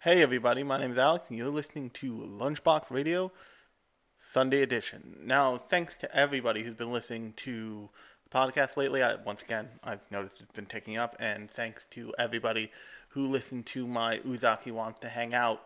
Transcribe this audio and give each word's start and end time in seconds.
Hey 0.00 0.20
everybody, 0.20 0.62
my 0.62 0.78
name 0.78 0.92
is 0.92 0.98
Alex 0.98 1.30
and 1.30 1.38
you're 1.38 1.48
listening 1.48 1.88
to 1.90 2.12
Lunchbox 2.12 2.90
Radio 2.90 3.32
Sunday 4.18 4.60
edition. 4.60 5.16
Now, 5.22 5.56
thanks 5.56 5.94
to 6.00 6.14
everybody 6.14 6.62
who's 6.62 6.74
been 6.74 6.92
listening 6.92 7.32
to 7.36 7.88
the 8.24 8.38
podcast 8.38 8.76
lately. 8.76 9.02
I, 9.02 9.14
once 9.14 9.40
again, 9.40 9.70
I've 9.82 10.00
noticed 10.10 10.42
it's 10.42 10.52
been 10.52 10.66
ticking 10.66 10.98
up, 10.98 11.16
and 11.20 11.50
thanks 11.50 11.86
to 11.92 12.12
everybody 12.18 12.70
who 13.08 13.28
listened 13.28 13.64
to 13.66 13.86
my 13.86 14.18
Uzaki 14.18 14.72
Wants 14.72 15.00
to 15.00 15.08
Hang 15.08 15.32
Out 15.32 15.62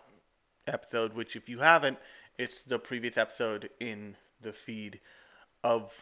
episode, 0.68 1.14
which, 1.14 1.34
if 1.34 1.48
you 1.48 1.58
haven't, 1.58 1.98
it's 2.38 2.62
the 2.62 2.78
previous 2.78 3.18
episode 3.18 3.70
in 3.80 4.16
the 4.40 4.52
feed 4.52 5.00
of 5.64 5.92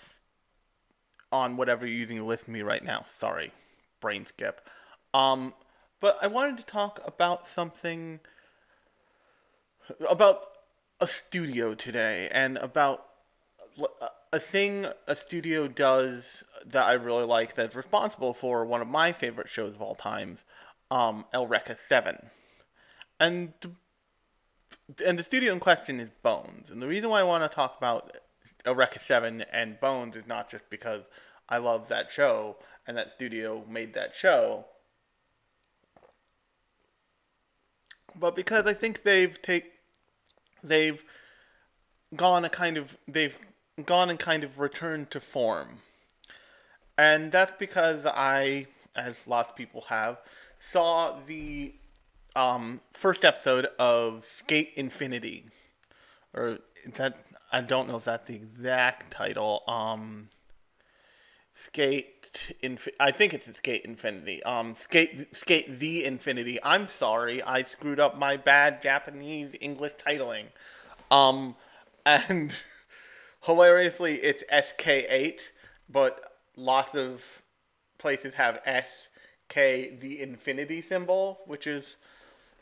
on 1.30 1.56
whatever 1.56 1.86
you're 1.86 1.96
using 1.96 2.18
to 2.18 2.24
listen 2.24 2.46
to 2.46 2.50
me 2.50 2.60
right 2.60 2.84
now. 2.84 3.04
Sorry, 3.08 3.52
brain 4.00 4.26
skip. 4.26 4.68
Um, 5.14 5.54
but 6.00 6.18
I 6.20 6.26
wanted 6.26 6.58
to 6.58 6.64
talk 6.64 7.00
about 7.06 7.48
something 7.48 8.20
about 10.08 10.42
a 11.00 11.06
studio 11.06 11.74
today 11.74 12.28
and 12.30 12.58
about 12.58 13.06
a 14.32 14.38
thing 14.38 14.86
a 15.06 15.16
studio 15.16 15.66
does 15.68 16.44
that 16.66 16.84
I 16.84 16.92
really 16.92 17.24
like 17.24 17.54
that's 17.54 17.74
responsible 17.74 18.34
for 18.34 18.64
one 18.64 18.82
of 18.82 18.88
my 18.88 19.12
favorite 19.12 19.48
shows 19.48 19.74
of 19.74 19.82
all 19.82 19.94
times, 19.94 20.44
um, 20.90 21.24
Eureka 21.32 21.76
7. 21.88 22.30
And 23.18 23.52
and 25.04 25.18
the 25.18 25.22
studio 25.22 25.52
in 25.52 25.60
question 25.60 26.00
is 26.00 26.10
Bones. 26.22 26.68
And 26.70 26.82
the 26.82 26.88
reason 26.88 27.10
why 27.10 27.20
I 27.20 27.24
want 27.24 27.48
to 27.48 27.54
talk 27.54 27.76
about 27.78 28.16
Eureka 28.64 29.00
7 29.00 29.42
and 29.52 29.80
Bones 29.80 30.16
is 30.16 30.26
not 30.26 30.50
just 30.50 30.64
because 30.70 31.02
I 31.48 31.58
love 31.58 31.88
that 31.88 32.12
show 32.12 32.56
and 32.86 32.96
that 32.96 33.10
studio 33.10 33.64
made 33.68 33.94
that 33.94 34.14
show, 34.14 34.64
but 38.18 38.34
because 38.36 38.66
I 38.66 38.74
think 38.74 39.02
they've 39.02 39.40
take 39.42 39.72
they've 40.62 41.02
gone 42.14 42.44
a 42.44 42.48
kind 42.48 42.76
of 42.76 42.96
they've 43.08 43.36
gone 43.84 44.10
and 44.10 44.18
kind 44.18 44.44
of 44.44 44.58
returned 44.58 45.10
to 45.10 45.20
form. 45.20 45.78
And 46.98 47.32
that's 47.32 47.52
because 47.58 48.04
I, 48.04 48.66
as 48.94 49.16
lots 49.26 49.50
of 49.50 49.56
people 49.56 49.82
have, 49.88 50.18
saw 50.58 51.18
the 51.26 51.74
um, 52.36 52.80
first 52.92 53.24
episode 53.24 53.66
of 53.78 54.24
Skate 54.26 54.72
Infinity. 54.76 55.46
Or 56.34 56.58
is 56.84 56.92
that 56.94 57.16
I 57.52 57.60
don't 57.60 57.86
know 57.86 57.98
if 57.98 58.04
that's 58.04 58.26
the 58.26 58.34
exact 58.34 59.12
title. 59.12 59.62
Um, 59.68 60.30
Skate 61.54 62.54
Inf- 62.62 62.88
I 62.98 63.10
think 63.10 63.34
it's 63.34 63.54
Skate 63.54 63.84
Infinity. 63.84 64.42
Um, 64.42 64.74
Skate 64.74 65.36
Skate 65.36 65.78
the 65.78 66.06
Infinity. 66.06 66.58
I'm 66.62 66.88
sorry, 66.88 67.42
I 67.42 67.62
screwed 67.62 68.00
up 68.00 68.18
my 68.18 68.38
bad 68.38 68.80
Japanese 68.80 69.54
English 69.60 69.92
titling. 70.04 70.46
Um, 71.10 71.54
and 72.06 72.52
hilariously, 73.42 74.14
it's 74.14 74.42
SK8, 74.50 75.40
but 75.90 76.38
lots 76.56 76.94
of 76.94 77.20
places 77.98 78.32
have 78.34 78.62
SK 78.66 79.54
the 80.00 80.22
Infinity 80.22 80.80
symbol, 80.80 81.40
which 81.46 81.66
is 81.66 81.96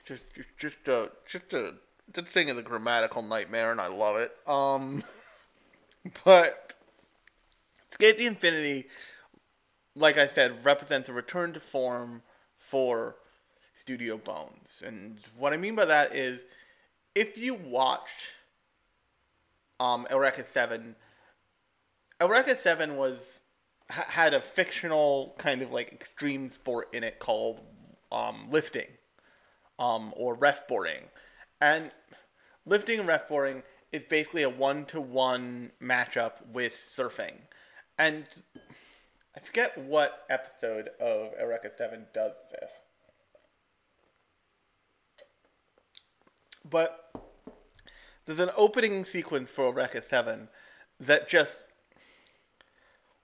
just 0.05 0.23
just 0.59 0.89
a 0.89 1.13
just 1.29 1.53
a 1.53 1.75
just 2.13 2.29
thing 2.29 2.51
of 2.51 2.57
the 2.57 2.63
grammatical 2.63 3.23
nightmare, 3.23 3.71
and 3.71 3.81
I 3.81 3.89
love 3.89 4.17
it. 4.17 4.33
Um, 4.47 5.05
but 6.25 6.75
Skate 7.93 8.19
the 8.19 8.27
Infinity, 8.27 8.89
like 9.95 10.19
I 10.19 10.29
said, 10.29 10.65
represents 10.65 11.09
a 11.09 11.13
return 11.13 11.53
to 11.53 11.61
form 11.61 12.23
for 12.59 13.17
Studio 13.77 14.17
Bones. 14.17 14.83
And 14.85 15.19
what 15.37 15.53
I 15.53 15.57
mean 15.57 15.75
by 15.75 15.87
that 15.87 16.15
is 16.15 16.45
if 17.15 17.39
you 17.39 17.55
watched 17.55 18.33
um, 19.79 20.07
Eureka 20.11 20.45
7, 20.45 20.95
Eureka 22.21 22.59
7 22.59 22.97
was 22.97 23.41
had 23.89 24.35
a 24.35 24.41
fictional 24.41 25.35
kind 25.39 25.63
of 25.63 25.73
like 25.73 25.93
extreme 25.93 26.49
sport 26.49 26.89
in 26.95 27.03
it 27.03 27.19
called 27.19 27.61
um, 28.13 28.49
lifting 28.51 28.87
um, 29.79 30.13
or 30.17 30.35
ref 30.35 30.69
boarding. 30.69 31.03
And 31.61 31.91
lifting 32.65 33.01
and 33.01 33.09
ref 33.09 33.29
boarding 33.29 33.63
is 33.93 34.03
basically 34.09 34.43
a 34.43 34.49
one 34.49 34.85
to 34.87 35.01
one 35.01 35.73
matchup 35.83 36.47
with 36.53 36.75
surfing. 36.97 37.35
And 37.99 38.25
I 39.37 39.41
forget 39.41 39.77
what 39.77 40.25
episode 40.31 40.91
of 41.01 41.33
Eureka 41.39 41.71
7 41.77 42.07
does 42.15 42.33
this. 42.51 42.71
But 46.69 47.13
there's 48.27 48.39
an 48.39 48.51
opening 48.57 49.05
sequence 49.05 49.51
for 49.51 49.67
Eureka 49.67 50.03
7 50.03 50.49
that 51.01 51.29
just 51.29 51.57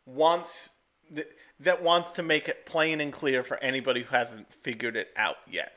wants 0.05 0.71
that 1.61 1.83
wants 1.83 2.11
to 2.11 2.23
make 2.23 2.49
it 2.49 2.67
plain 2.67 3.01
and 3.01 3.13
clear 3.13 3.43
for 3.45 3.57
anybody 3.59 4.03
who 4.03 4.15
hasn't 4.15 4.53
figured 4.63 4.97
it 4.97 5.09
out 5.17 5.37
yet. 5.49 5.73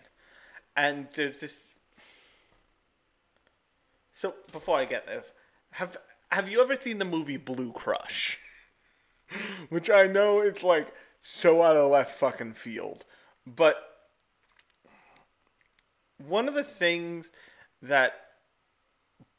And 0.76 1.08
there's 1.16 1.40
this 1.40 1.69
So 4.20 4.34
before 4.52 4.78
I 4.78 4.84
get 4.84 5.08
there, 5.08 5.24
have 5.72 5.98
have 6.30 6.52
you 6.52 6.62
ever 6.62 6.76
seen 6.76 6.98
the 6.98 7.06
movie 7.06 7.38
Blue 7.38 7.72
Crush? 7.72 8.38
which 9.70 9.90
I 9.90 10.08
know 10.08 10.42
it's 10.42 10.62
like 10.62 10.94
so 11.22 11.62
out 11.62 11.78
of 11.78 11.90
left 11.90 12.20
fucking 12.20 12.54
field. 12.54 13.06
But 13.48 13.78
one 16.18 16.50
of 16.50 16.54
the 16.54 16.66
things 16.66 17.28
that 17.82 18.14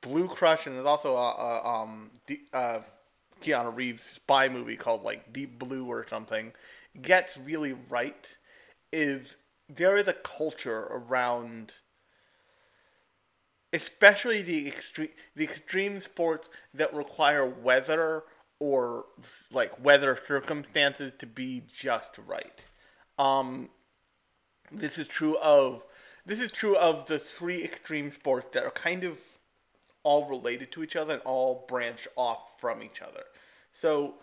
Blue 0.00 0.28
Crush 0.28 0.66
and 0.66 0.76
there's 0.76 0.86
also 0.86 1.14
a, 1.14 1.30
a 1.30 1.68
um 1.68 2.10
uh, 2.54 2.78
Keanu 3.42 3.76
Reeves 3.76 4.04
spy 4.14 4.48
movie 4.48 4.76
called 4.76 5.02
like 5.02 5.30
Deep 5.30 5.58
Blue 5.58 5.86
or 5.86 6.06
something 6.08 6.54
gets 7.02 7.36
really 7.36 7.74
right 7.90 8.34
is 8.94 9.36
there 9.68 9.98
is 9.98 10.08
a 10.08 10.14
culture 10.14 10.86
around 10.90 11.74
especially 13.72 14.42
the 14.42 14.66
extreme 14.66 15.10
the 15.36 15.44
extreme 15.44 16.00
sports 16.00 16.48
that 16.74 16.92
require 16.94 17.46
weather 17.46 18.24
or 18.58 19.06
like 19.52 19.82
weather 19.82 20.18
circumstances 20.26 21.12
to 21.18 21.26
be 21.26 21.62
just 21.72 22.10
right. 22.26 22.64
Um, 23.18 23.70
this 24.72 24.98
is 24.98 25.06
true 25.06 25.36
of 25.38 25.82
this 26.26 26.40
is 26.40 26.52
true 26.52 26.76
of 26.76 27.06
the 27.06 27.18
three 27.18 27.64
extreme 27.64 28.12
sports 28.12 28.48
that 28.52 28.64
are 28.64 28.70
kind 28.70 29.04
of 29.04 29.18
all 30.02 30.28
related 30.28 30.72
to 30.72 30.82
each 30.82 30.96
other 30.96 31.14
and 31.14 31.22
all 31.22 31.66
branch 31.68 32.08
off 32.16 32.38
from 32.58 32.82
each 32.82 33.02
other. 33.02 33.24
So, 33.72 34.14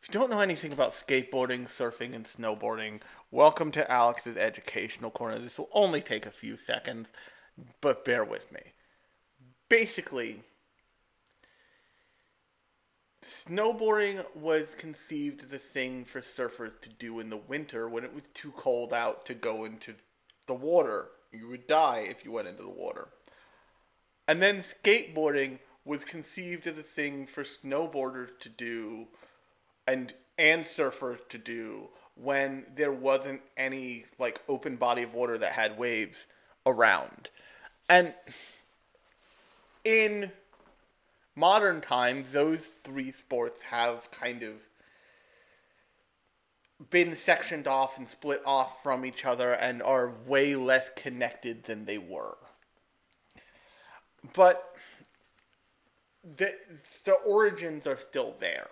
if 0.00 0.08
you 0.08 0.12
don't 0.12 0.30
know 0.30 0.40
anything 0.40 0.72
about 0.72 0.92
skateboarding, 0.92 1.66
surfing, 1.68 2.14
and 2.14 2.24
snowboarding, 2.24 3.00
welcome 3.30 3.70
to 3.72 3.90
Alex's 3.90 4.36
educational 4.36 5.10
corner. 5.10 5.38
This 5.38 5.58
will 5.58 5.70
only 5.72 6.00
take 6.00 6.26
a 6.26 6.30
few 6.30 6.56
seconds, 6.56 7.12
but 7.80 8.04
bear 8.04 8.24
with 8.24 8.50
me. 8.52 8.60
Basically, 9.68 10.42
snowboarding 13.22 14.24
was 14.34 14.64
conceived 14.76 15.44
as 15.44 15.52
a 15.52 15.58
thing 15.58 16.04
for 16.04 16.20
surfers 16.20 16.80
to 16.80 16.88
do 16.88 17.20
in 17.20 17.28
the 17.28 17.36
winter 17.36 17.88
when 17.88 18.04
it 18.04 18.14
was 18.14 18.28
too 18.28 18.52
cold 18.52 18.94
out 18.94 19.26
to 19.26 19.34
go 19.34 19.64
into 19.64 19.94
the 20.46 20.54
water. 20.54 21.08
You 21.32 21.48
would 21.48 21.66
die 21.66 22.06
if 22.08 22.24
you 22.24 22.32
went 22.32 22.48
into 22.48 22.62
the 22.62 22.68
water. 22.68 23.08
And 24.26 24.42
then 24.42 24.62
skateboarding 24.62 25.58
was 25.84 26.04
conceived 26.04 26.66
as 26.66 26.78
a 26.78 26.82
thing 26.82 27.26
for 27.26 27.44
snowboarders 27.44 28.38
to 28.40 28.48
do 28.48 29.06
and 29.86 30.12
and 30.38 30.64
surfers 30.64 31.26
to 31.30 31.38
do 31.38 31.88
when 32.14 32.64
there 32.76 32.92
wasn't 32.92 33.40
any 33.56 34.04
like 34.18 34.40
open 34.48 34.76
body 34.76 35.02
of 35.02 35.14
water 35.14 35.38
that 35.38 35.52
had 35.52 35.78
waves 35.78 36.18
around. 36.66 37.30
And 37.88 38.14
in 39.88 40.30
modern 41.34 41.80
times, 41.80 42.30
those 42.30 42.68
three 42.84 43.10
sports 43.10 43.58
have 43.70 44.10
kind 44.10 44.42
of 44.42 44.56
been 46.90 47.16
sectioned 47.16 47.66
off 47.66 47.96
and 47.96 48.06
split 48.06 48.42
off 48.44 48.82
from 48.82 49.06
each 49.06 49.24
other 49.24 49.52
and 49.54 49.82
are 49.82 50.12
way 50.26 50.54
less 50.54 50.90
connected 50.94 51.64
than 51.64 51.86
they 51.86 51.96
were. 51.96 52.36
But 54.34 54.76
the, 56.36 56.54
the 57.04 57.12
origins 57.12 57.86
are 57.86 57.98
still 57.98 58.34
there. 58.40 58.68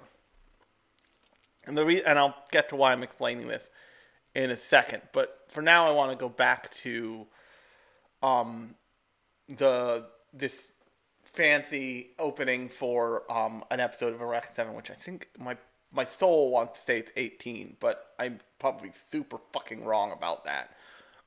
And 1.67 1.79
the 1.79 1.87
re- 1.87 2.05
and 2.05 2.19
I'll 2.19 2.37
get 2.53 2.69
to 2.69 2.77
why 2.77 2.93
I'm 2.93 3.03
explaining 3.03 3.49
this 3.49 3.67
in 4.35 4.51
a 4.51 4.57
second. 4.59 5.01
But 5.13 5.47
for 5.49 5.63
now, 5.63 5.89
I 5.89 5.93
want 5.93 6.11
to 6.11 6.17
go 6.17 6.29
back 6.29 6.75
to 6.83 7.27
um, 8.23 8.75
the 9.49 10.05
this 10.35 10.73
fancy 11.37 12.09
opening 12.19 12.69
for 12.69 13.31
um, 13.31 13.63
an 13.71 13.79
episode 13.79 14.15
of 14.15 14.21
Eureka 14.21 14.49
Seven, 14.55 14.75
which 14.75 14.91
I 14.91 14.95
think 14.95 15.29
my 15.39 15.57
my 15.93 16.05
soul 16.05 16.51
wants 16.51 16.81
to 16.81 16.87
say 16.87 16.99
it's 16.99 17.13
18, 17.17 17.77
but 17.79 18.09
I'm 18.19 18.41
probably 18.59 18.91
super 19.09 19.39
fucking 19.53 19.85
wrong 19.85 20.11
about 20.11 20.45
that. 20.45 20.77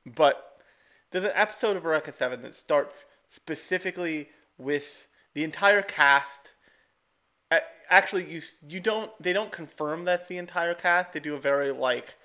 But 0.06 0.62
there's 1.12 1.24
an 1.24 1.32
episode 1.34 1.78
of 1.78 1.84
Eureka 1.84 2.14
Seven 2.18 2.42
that 2.42 2.56
starts 2.56 2.94
specifically 3.34 4.30
with 4.58 5.08
the 5.34 5.44
entire 5.44 5.82
cast. 5.82 6.52
Actually, 7.90 8.32
you 8.32 8.42
you 8.68 8.80
don't 8.80 9.12
they 9.22 9.34
don't 9.34 9.52
confirm 9.52 10.06
that's 10.06 10.28
the 10.28 10.38
entire 10.38 10.76
cast. 10.76 11.14
They 11.14 11.20
do 11.20 11.36
a 11.36 11.40
very 11.40 11.72
like 11.72 12.16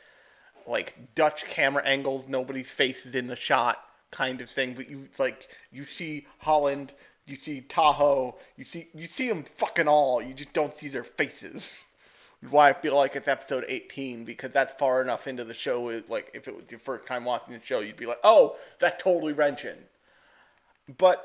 like 0.67 1.15
Dutch 1.15 1.45
camera 1.47 1.83
angles, 1.85 2.27
nobody's 2.29 2.71
face 2.71 3.07
is 3.07 3.15
in 3.15 3.27
the 3.27 3.37
shot 3.37 3.83
kind 4.11 4.41
of 4.41 4.51
thing. 4.51 4.75
But 4.75 4.91
you 4.91 5.09
like 5.19 5.49
you 5.73 5.87
see 5.87 6.27
Holland, 6.39 6.93
you 7.27 7.37
see 7.37 7.65
Talho, 7.69 8.35
you 8.57 8.65
see 8.65 8.89
you 8.95 9.07
see 9.07 9.29
them 9.29 9.45
fucking 9.45 9.89
all. 9.89 10.23
You 10.23 10.35
just 10.35 10.53
don't 10.53 10.75
see 10.75 10.89
their 10.89 11.05
faces. 11.05 11.85
Why 12.51 12.69
I 12.69 12.73
feel 12.75 12.95
like 12.95 13.17
it's 13.17 13.29
episode 13.29 13.65
18 13.67 14.25
because 14.25 14.51
that's 14.51 14.75
far 14.79 15.01
enough 15.01 15.27
into 15.27 15.45
the 15.45 15.55
show. 15.55 15.89
Is 15.89 16.05
like 16.09 16.31
if 16.35 16.47
it 16.47 16.55
was 16.55 16.65
your 16.69 16.81
first 16.81 17.07
time 17.07 17.25
watching 17.25 17.55
the 17.55 17.65
show, 17.65 17.81
you'd 17.81 17.97
be 17.97 18.07
like, 18.07 18.21
oh, 18.23 18.57
that's 18.81 19.03
totally 19.03 19.33
wrenching. 19.33 19.77
But 20.99 21.25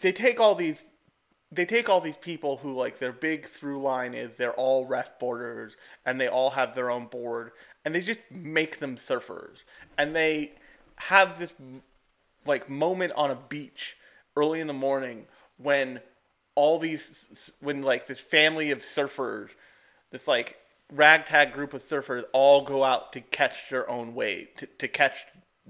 they 0.00 0.12
take 0.12 0.38
all 0.38 0.54
these 0.54 0.76
they 1.52 1.64
take 1.64 1.88
all 1.88 2.00
these 2.00 2.16
people 2.16 2.58
who 2.58 2.74
like 2.74 2.98
their 2.98 3.12
big 3.12 3.46
through 3.48 3.82
line 3.82 4.14
is 4.14 4.30
they're 4.36 4.52
all 4.52 4.86
ref 4.86 5.18
boarders 5.18 5.72
and 6.06 6.20
they 6.20 6.28
all 6.28 6.50
have 6.50 6.74
their 6.74 6.90
own 6.90 7.06
board 7.06 7.52
and 7.84 7.94
they 7.94 8.00
just 8.00 8.20
make 8.30 8.78
them 8.78 8.96
surfers 8.96 9.56
and 9.98 10.14
they 10.14 10.52
have 10.96 11.38
this 11.38 11.52
like 12.46 12.68
moment 12.68 13.12
on 13.14 13.30
a 13.30 13.36
beach 13.48 13.96
early 14.36 14.60
in 14.60 14.66
the 14.66 14.72
morning 14.72 15.26
when 15.58 16.00
all 16.54 16.78
these 16.78 17.52
when 17.60 17.82
like 17.82 18.06
this 18.06 18.20
family 18.20 18.70
of 18.70 18.80
surfers 18.82 19.48
this 20.10 20.26
like 20.26 20.58
ragtag 20.92 21.52
group 21.52 21.72
of 21.74 21.82
surfers 21.82 22.24
all 22.32 22.62
go 22.64 22.84
out 22.84 23.12
to 23.12 23.20
catch 23.20 23.70
their 23.70 23.88
own 23.88 24.14
wave 24.14 24.48
to, 24.56 24.66
to 24.66 24.88
catch 24.88 25.26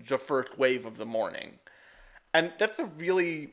the 0.09 0.19
first 0.19 0.59
wave 0.59 0.87
of 0.87 0.97
the 0.97 1.05
morning. 1.05 1.59
And 2.33 2.53
that's 2.59 2.79
a 2.79 2.87
really 2.87 3.53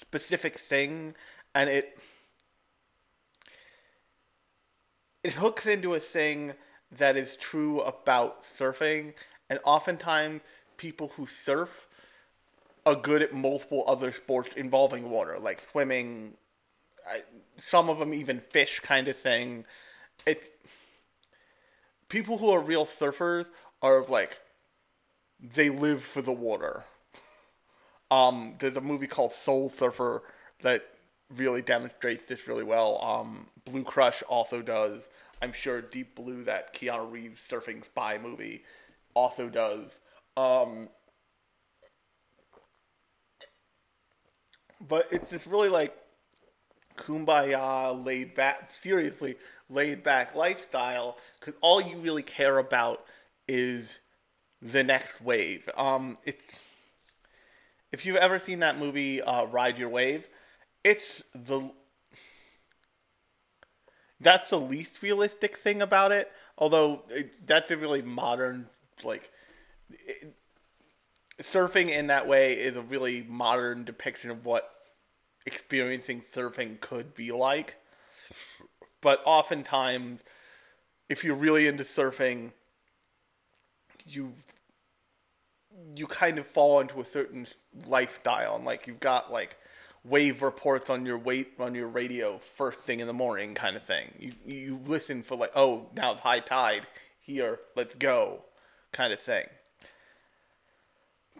specific 0.00 0.60
thing 0.60 1.14
and 1.54 1.68
it 1.68 1.98
it 5.24 5.32
hooks 5.32 5.66
into 5.66 5.94
a 5.94 6.00
thing 6.00 6.52
that 6.92 7.16
is 7.16 7.36
true 7.36 7.80
about 7.80 8.44
surfing 8.44 9.12
and 9.50 9.58
oftentimes 9.64 10.40
people 10.78 11.12
who 11.16 11.26
surf 11.26 11.86
are 12.86 12.94
good 12.96 13.20
at 13.20 13.34
multiple 13.34 13.84
other 13.86 14.12
sports 14.12 14.48
involving 14.56 15.10
water 15.10 15.38
like 15.38 15.62
swimming 15.70 16.34
I, 17.06 17.22
some 17.58 17.90
of 17.90 17.98
them 17.98 18.14
even 18.14 18.40
fish 18.40 18.80
kind 18.80 19.08
of 19.08 19.16
thing 19.16 19.66
it 20.26 20.42
people 22.08 22.38
who 22.38 22.50
are 22.50 22.60
real 22.60 22.86
surfers 22.86 23.46
are 23.82 24.04
like 24.06 24.38
they 25.40 25.68
live 25.68 26.02
for 26.02 26.22
the 26.22 26.32
water 26.32 26.84
um, 28.10 28.54
there's 28.58 28.76
a 28.76 28.80
movie 28.80 29.06
called 29.06 29.32
Soul 29.32 29.68
Surfer 29.68 30.22
that 30.62 30.86
really 31.36 31.62
demonstrates 31.62 32.24
this 32.26 32.48
really 32.48 32.64
well. 32.64 33.02
Um, 33.02 33.46
Blue 33.64 33.84
Crush 33.84 34.22
also 34.28 34.62
does. 34.62 35.08
I'm 35.42 35.52
sure 35.52 35.80
Deep 35.80 36.14
Blue, 36.14 36.42
that 36.44 36.74
Keanu 36.74 37.10
Reeves 37.10 37.40
surfing 37.48 37.84
spy 37.84 38.18
movie, 38.18 38.64
also 39.14 39.48
does. 39.48 40.00
Um, 40.38 40.88
but 44.86 45.08
it's 45.10 45.30
this 45.32 45.48
really 45.48 45.68
like 45.68 45.96
kumbaya, 46.96 48.04
laid 48.04 48.36
back, 48.36 48.70
seriously 48.80 49.34
laid 49.68 50.04
back 50.04 50.36
lifestyle 50.36 51.16
because 51.40 51.54
all 51.60 51.80
you 51.80 51.98
really 51.98 52.22
care 52.22 52.58
about 52.58 53.04
is 53.48 53.98
the 54.62 54.84
next 54.84 55.20
wave. 55.20 55.68
Um, 55.76 56.16
it's 56.24 56.60
if 57.90 58.06
you've 58.06 58.16
ever 58.16 58.38
seen 58.38 58.60
that 58.60 58.78
movie 58.78 59.20
uh, 59.20 59.46
Ride 59.46 59.76
Your 59.76 59.88
Wave, 59.88 60.28
it's 60.84 61.24
the 61.34 61.68
that's 64.20 64.50
the 64.50 64.60
least 64.60 65.02
realistic 65.02 65.58
thing 65.58 65.82
about 65.82 66.12
it. 66.12 66.30
Although 66.56 67.02
it, 67.10 67.44
that's 67.44 67.72
a 67.72 67.76
really 67.76 68.02
modern 68.02 68.68
like 69.02 69.32
it, 69.90 70.34
surfing 71.42 71.90
in 71.90 72.08
that 72.08 72.26
way 72.26 72.54
is 72.54 72.76
a 72.76 72.82
really 72.82 73.24
modern 73.28 73.84
depiction 73.84 74.30
of 74.30 74.44
what 74.44 74.70
experiencing 75.46 76.22
surfing 76.34 76.80
could 76.80 77.14
be 77.14 77.32
like. 77.32 77.76
But 79.00 79.22
oftentimes, 79.24 80.20
if 81.08 81.24
you're 81.24 81.36
really 81.36 81.66
into 81.66 81.84
surfing, 81.84 82.52
you 84.06 84.32
you 85.94 86.06
kind 86.06 86.38
of 86.38 86.46
fall 86.46 86.80
into 86.80 87.00
a 87.00 87.04
certain 87.04 87.46
lifestyle 87.86 88.56
and 88.56 88.64
like 88.64 88.86
you've 88.86 89.00
got 89.00 89.32
like 89.32 89.56
wave 90.04 90.42
reports 90.42 90.90
on 90.90 91.06
your 91.06 91.18
weight 91.18 91.52
on 91.60 91.74
your 91.74 91.86
radio 91.86 92.40
first 92.56 92.80
thing 92.80 93.00
in 93.00 93.06
the 93.06 93.12
morning 93.12 93.54
kind 93.54 93.76
of 93.76 93.82
thing. 93.82 94.12
You 94.18 94.32
you 94.44 94.80
listen 94.86 95.22
for 95.22 95.36
like 95.36 95.52
oh 95.54 95.88
now 95.94 96.12
it's 96.12 96.20
high 96.20 96.40
tide 96.40 96.86
here 97.20 97.60
let's 97.76 97.94
go 97.94 98.44
kind 98.92 99.12
of 99.12 99.20
thing. 99.20 99.46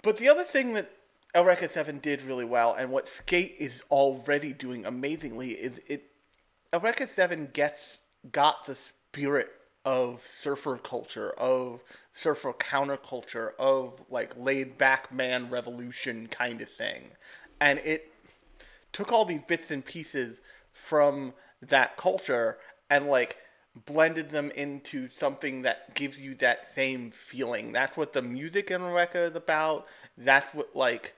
But 0.03 0.17
the 0.17 0.29
other 0.29 0.45
thing 0.45 0.75
that 0.75 0.91
Eureka 1.35 1.69
7 1.69 1.99
did 1.99 2.23
really 2.23 2.45
well 2.45 2.75
and 2.75 2.91
what 2.91 3.09
Skate 3.09 3.56
is 3.59 3.83
already 3.91 4.53
doing 4.53 4.87
amazingly 4.87 5.50
is 5.50 5.81
it 5.87 6.11
Eureka 6.73 7.09
7 7.15 7.50
gets 7.53 8.00
got 8.33 8.65
the 8.65 8.75
spirit 8.75 9.50
of 9.85 10.21
surfer 10.41 10.77
culture, 10.77 11.31
of 11.39 11.81
surfer 12.12 12.53
counterculture, 12.53 13.53
of 13.59 14.00
like 14.11 14.37
laid 14.37 14.77
back 14.77 15.12
man 15.12 15.49
revolution 15.50 16.27
kind 16.27 16.61
of 16.61 16.69
thing. 16.69 17.11
And 17.61 17.79
it 17.81 18.12
took 18.93 19.12
all 19.12 19.25
these 19.25 19.41
bits 19.47 19.71
and 19.71 19.85
pieces 19.85 20.39
from 20.73 21.33
that 21.62 21.97
culture 21.97 22.59
and 22.91 23.06
like 23.06 23.37
blended 23.86 24.30
them 24.30 24.50
into 24.52 25.08
something 25.14 25.62
that 25.62 25.94
gives 25.94 26.20
you 26.20 26.34
that 26.36 26.75
same 26.75 27.12
feeling. 27.28 27.72
That's 27.72 27.96
what 27.96 28.12
the 28.12 28.22
music 28.22 28.70
in 28.70 28.80
Eureka 28.82 29.25
is 29.25 29.36
about. 29.36 29.86
That's 30.16 30.52
what 30.54 30.75
like 30.75 31.14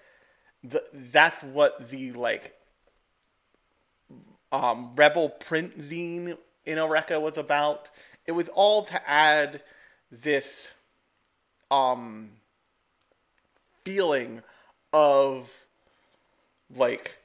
the 0.62 0.82
that's 0.92 1.42
what 1.42 1.90
the 1.90 2.12
like 2.12 2.54
um 4.52 4.92
rebel 4.96 5.28
print 5.30 5.78
zine 5.88 6.36
in 6.67 6.76
Eureka 6.76 7.19
was 7.19 7.38
about 7.38 7.88
it 8.26 8.32
was 8.32 8.48
all 8.48 8.82
to 8.84 9.10
add 9.10 9.62
this 10.10 10.69
um 11.70 12.31
feeling 13.84 14.43
of 14.93 15.48
like 16.76 17.17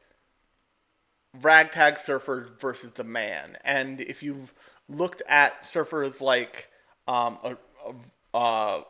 ragtag 1.42 1.96
surfers 1.96 2.48
versus 2.60 2.92
the 2.92 3.04
man. 3.04 3.58
And 3.63 4.01
if 4.01 4.24
you've 4.24 4.54
looked 4.89 5.22
at 5.27 5.63
surfers 5.63 6.22
like 6.22 6.70
um, 7.08 7.38
a, 7.44 7.58
a, 8.34 8.38
uh, 8.38 8.84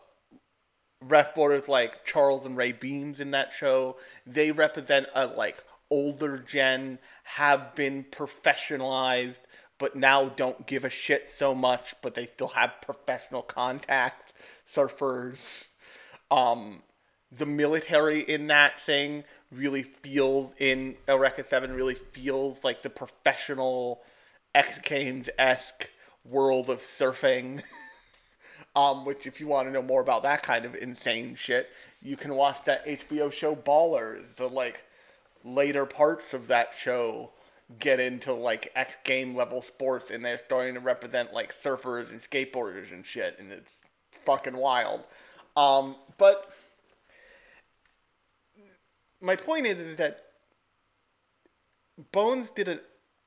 ref 1.01 1.35
boarders 1.35 1.67
like 1.67 2.05
Charles 2.05 2.45
and 2.45 2.57
Ray 2.57 2.71
Beams 2.71 3.19
in 3.19 3.31
that 3.31 3.53
show, 3.53 3.97
they 4.25 4.51
represent 4.51 5.07
a 5.13 5.27
like 5.27 5.63
older 5.91 6.37
gen, 6.37 6.99
have 7.23 7.75
been 7.75 8.03
professionalized, 8.03 9.41
but 9.77 9.95
now 9.95 10.29
don't 10.29 10.65
give 10.65 10.83
a 10.85 10.89
shit 10.89 11.29
so 11.29 11.53
much, 11.53 11.95
but 12.01 12.15
they 12.15 12.25
still 12.25 12.47
have 12.49 12.73
professional 12.81 13.41
contact 13.41 14.33
surfers. 14.73 15.65
Um, 16.31 16.81
the 17.31 17.45
military 17.45 18.21
in 18.21 18.47
that 18.47 18.81
thing 18.81 19.23
really 19.51 19.83
feels 19.83 20.51
in 20.59 20.95
Eureka 21.07 21.45
7 21.45 21.73
really 21.73 21.95
feels 21.95 22.63
like 22.63 22.81
the 22.81 22.89
professional 22.89 24.01
X 24.55 24.79
Games 24.83 25.29
esque 25.38 25.89
world 26.24 26.69
of 26.69 26.81
surfing. 26.81 27.62
um, 28.75 29.05
which 29.05 29.27
if 29.27 29.39
you 29.39 29.47
want 29.47 29.67
to 29.67 29.71
know 29.71 29.81
more 29.81 30.01
about 30.01 30.24
that 30.24 30.43
kind 30.43 30.65
of 30.65 30.75
insane 30.75 31.35
shit, 31.35 31.69
you 32.01 32.17
can 32.17 32.35
watch 32.35 32.63
that 32.65 32.85
HBO 32.85 33.31
show 33.31 33.55
Ballers, 33.55 34.35
the 34.35 34.47
like 34.47 34.83
later 35.43 35.85
parts 35.85 36.33
of 36.33 36.47
that 36.47 36.71
show 36.77 37.29
get 37.79 38.00
into 38.00 38.33
like 38.33 38.71
X 38.75 38.93
game 39.03 39.35
level 39.35 39.62
sports 39.62 40.12
and 40.12 40.24
they're 40.24 40.41
starting 40.45 40.75
to 40.75 40.79
represent 40.79 41.33
like 41.33 41.55
surfers 41.63 42.09
and 42.09 42.21
skateboarders 42.21 42.91
and 42.91 43.05
shit 43.05 43.38
and 43.39 43.51
it's 43.51 43.71
fucking 44.24 44.55
wild. 44.55 45.03
Um, 45.55 45.95
but 46.17 46.51
my 49.21 49.35
point 49.35 49.65
is, 49.65 49.79
is 49.79 49.97
that 49.97 50.21
Bones 52.12 52.51
did 52.51 52.67
an 52.67 52.79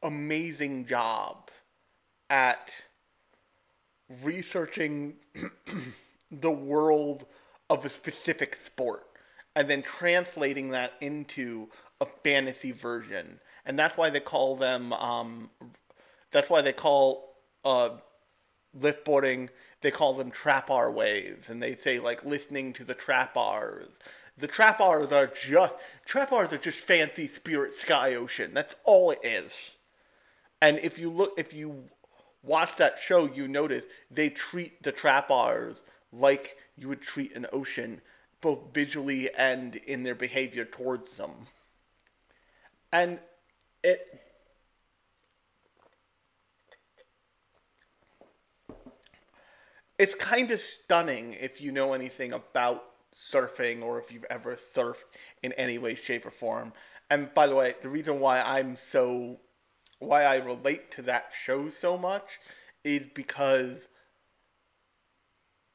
amazing 0.03 0.87
job 0.87 1.51
at 2.31 2.73
researching 4.23 5.15
the 6.31 6.51
world 6.51 7.27
of 7.71 7.85
a 7.85 7.91
specific 7.91 8.59
sport 8.65 9.07
and 9.55 9.69
then 9.69 9.83
translating 9.83 10.71
that 10.71 10.93
into 11.01 11.69
a 12.01 12.07
fantasy 12.23 12.73
version. 12.73 13.41
And 13.67 13.79
that's 13.79 13.97
why 13.97 14.11
they 14.11 14.21
call 14.21 14.57
them, 14.57 14.93
um, 14.93 15.51
that's 16.31 16.49
why 16.49 16.63
they 16.63 16.73
call 16.73 17.35
uh, 17.65 17.91
liftboarding, 18.79 19.49
they 19.81 19.91
call 19.91 20.15
them 20.15 20.31
trapar 20.31 20.93
waves. 20.93 21.49
And 21.49 21.63
they 21.63 21.77
say, 21.77 21.99
like, 21.99 22.25
listening 22.25 22.73
to 22.75 22.85
the 22.85 22.95
trapars. 22.95 23.99
The 24.37 24.49
trapars 24.49 25.11
are 25.11 25.27
just, 25.27 25.75
trapars 26.07 26.53
are 26.53 26.59
just 26.59 26.79
fancy 26.79 27.27
spirit 27.27 27.75
sky 27.75 28.15
ocean. 28.15 28.53
That's 28.55 28.77
all 28.85 29.11
it 29.11 29.21
is. 29.25 29.73
And 30.61 30.79
if 30.81 30.99
you 30.99 31.11
look, 31.11 31.35
if 31.37 31.53
you 31.55 31.85
watch 32.43 32.77
that 32.77 32.99
show, 32.99 33.27
you 33.27 33.49
notice 33.49 33.85
they 34.11 34.31
treat 34.31 34.83
the 34.83 34.93
trapars 34.93 35.77
like 36.13 36.57
you 36.77 36.89
would 36.89 37.03
treat 37.03 37.35
an 37.37 37.47
ocean, 37.53 38.01
both 38.41 38.59
visually 38.73 39.33
and 39.35 39.77
in 39.77 40.03
their 40.03 40.15
behavior 40.15 40.65
towards 40.65 41.17
them. 41.17 41.33
And 42.93 43.19
it. 43.85 44.21
It's 49.99 50.15
kind 50.15 50.53
of 50.53 50.61
stunning 50.61 51.35
if 51.41 51.61
you 51.61 51.73
know 51.73 51.93
anything 51.93 52.33
about 52.33 52.85
surfing 53.17 53.83
or 53.83 53.99
if 53.99 54.13
you've 54.13 54.27
ever 54.31 54.57
surfed 54.57 54.95
in 55.43 55.53
any 55.55 55.79
way, 55.79 55.97
shape, 55.97 56.25
or 56.25 56.31
form. 56.31 56.73
And 57.11 57.33
by 57.35 57.49
the 57.49 57.57
way, 57.57 57.75
the 57.83 57.89
reason 57.89 58.21
why 58.21 58.41
I'm 58.41 58.77
so 58.77 59.41
why 59.99 60.25
I 60.25 60.37
relate 60.37 60.91
to 60.93 61.03
that 61.03 61.33
show 61.39 61.71
so 61.71 61.99
much 61.99 62.25
is 62.85 63.07
because 63.15 63.77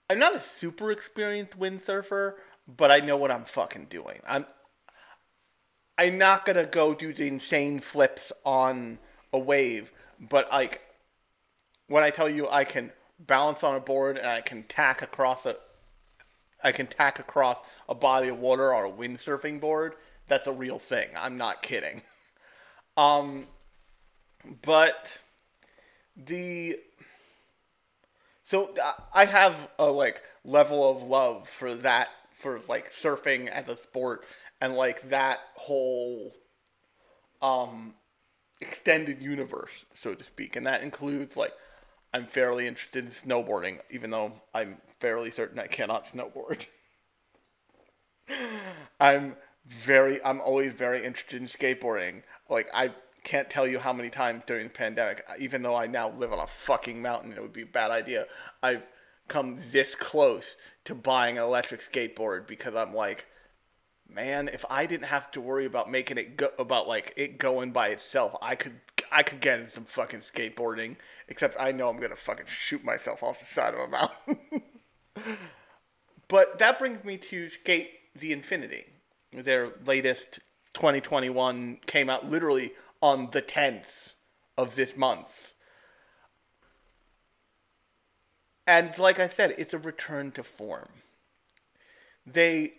I'm 0.09 0.19
not 0.19 0.35
a 0.35 0.41
super 0.41 0.91
experienced 0.91 1.57
windsurfer, 1.59 2.35
but 2.67 2.91
I 2.91 2.99
know 2.99 3.17
what 3.17 3.31
I'm 3.31 3.45
fucking 3.45 3.87
doing. 3.89 4.19
I'm 4.27 4.45
I'm 5.97 6.17
not 6.17 6.45
gonna 6.45 6.65
go 6.65 6.93
do 6.93 7.13
the 7.13 7.27
insane 7.27 7.79
flips 7.79 8.31
on 8.45 8.99
a 9.31 9.39
wave, 9.39 9.91
but 10.19 10.49
like 10.51 10.81
when 11.87 12.03
I 12.03 12.09
tell 12.09 12.29
you 12.29 12.49
I 12.49 12.63
can 12.63 12.91
balance 13.19 13.63
on 13.63 13.75
a 13.75 13.79
board 13.79 14.17
and 14.17 14.27
I 14.27 14.41
can 14.41 14.63
tack 14.63 15.01
across 15.01 15.45
a 15.45 15.57
I 16.63 16.71
can 16.71 16.87
tack 16.87 17.19
across 17.19 17.57
a 17.89 17.95
body 17.95 18.29
of 18.29 18.39
water 18.39 18.73
on 18.73 18.85
a 18.85 18.93
windsurfing 18.93 19.59
board, 19.59 19.95
that's 20.27 20.47
a 20.47 20.51
real 20.51 20.79
thing. 20.79 21.09
I'm 21.17 21.37
not 21.37 21.61
kidding. 21.61 22.01
Um 22.95 23.47
but 24.61 25.17
the 26.15 26.77
so 28.45 28.73
I 29.13 29.25
have 29.25 29.55
a 29.79 29.85
like 29.85 30.21
level 30.43 30.89
of 30.89 31.03
love 31.03 31.47
for 31.49 31.73
that 31.75 32.09
for 32.37 32.61
like 32.67 32.91
surfing 32.91 33.47
as 33.47 33.67
a 33.67 33.77
sport 33.77 34.25
and 34.61 34.75
like 34.75 35.09
that 35.09 35.39
whole 35.55 36.33
um 37.41 37.93
extended 38.61 39.21
universe 39.21 39.85
so 39.93 40.13
to 40.13 40.23
speak 40.23 40.55
and 40.55 40.67
that 40.67 40.83
includes 40.83 41.35
like 41.35 41.53
I'm 42.13 42.25
fairly 42.27 42.67
interested 42.67 43.05
in 43.05 43.11
snowboarding 43.11 43.79
even 43.89 44.11
though 44.11 44.33
I'm 44.53 44.77
fairly 44.99 45.31
certain 45.31 45.59
I 45.59 45.67
cannot 45.67 46.05
snowboard. 46.13 46.65
I'm 48.99 49.35
very 49.67 50.23
I'm 50.23 50.39
always 50.41 50.71
very 50.73 51.03
interested 51.03 51.41
in 51.41 51.47
skateboarding. 51.47 52.23
Like 52.49 52.69
I 52.73 52.91
can't 53.23 53.49
tell 53.49 53.65
you 53.65 53.79
how 53.79 53.93
many 53.93 54.09
times 54.09 54.43
during 54.45 54.65
the 54.65 54.73
pandemic, 54.73 55.23
uh, 55.29 55.33
even 55.39 55.61
though 55.61 55.75
I 55.75 55.87
now 55.87 56.09
live 56.09 56.33
on 56.33 56.39
a 56.39 56.47
fucking 56.47 57.01
mountain, 57.01 57.31
it 57.31 57.41
would 57.41 57.53
be 57.53 57.61
a 57.61 57.67
bad 57.67 57.91
idea. 57.91 58.25
I've 58.61 58.83
come 59.27 59.59
this 59.71 59.95
close 59.95 60.55
to 60.85 60.95
buying 60.95 61.37
an 61.37 61.43
electric 61.43 61.81
skateboard 61.91 62.47
because 62.47 62.75
I'm 62.75 62.93
like, 62.93 63.25
man, 64.09 64.49
if 64.49 64.65
I 64.69 64.85
didn't 64.85 65.05
have 65.05 65.31
to 65.31 65.41
worry 65.41 65.65
about 65.65 65.89
making 65.89 66.17
it 66.17 66.37
go 66.37 66.49
about 66.59 66.87
like 66.87 67.13
it 67.15 67.37
going 67.37 67.71
by 67.71 67.89
itself, 67.89 68.35
I 68.41 68.55
could 68.55 68.79
I 69.11 69.23
could 69.23 69.39
get 69.39 69.59
in 69.59 69.71
some 69.71 69.85
fucking 69.85 70.21
skateboarding. 70.21 70.97
Except 71.29 71.55
I 71.59 71.71
know 71.71 71.89
I'm 71.89 71.99
gonna 71.99 72.15
fucking 72.15 72.45
shoot 72.47 72.83
myself 72.83 73.23
off 73.23 73.39
the 73.39 73.45
side 73.45 73.73
of 73.73 73.79
a 73.79 73.87
mountain. 73.87 74.63
but 76.27 76.59
that 76.59 76.79
brings 76.79 77.03
me 77.05 77.17
to 77.17 77.49
Skate 77.49 77.91
the 78.15 78.33
Infinity. 78.33 78.85
Their 79.31 79.71
latest 79.85 80.39
2021 80.73 81.79
came 81.85 82.09
out 82.09 82.29
literally 82.29 82.73
on 83.03 83.27
the 83.31 83.41
10th 83.41 84.13
of 84.57 84.77
this 84.77 84.95
month. 84.95 85.55
And 88.65 88.97
like 88.97 89.19
I 89.19 89.27
said, 89.27 89.55
it's 89.57 89.73
a 89.73 89.77
return 89.77 90.31
to 90.31 90.43
form. 90.43 90.87
They 92.25 92.75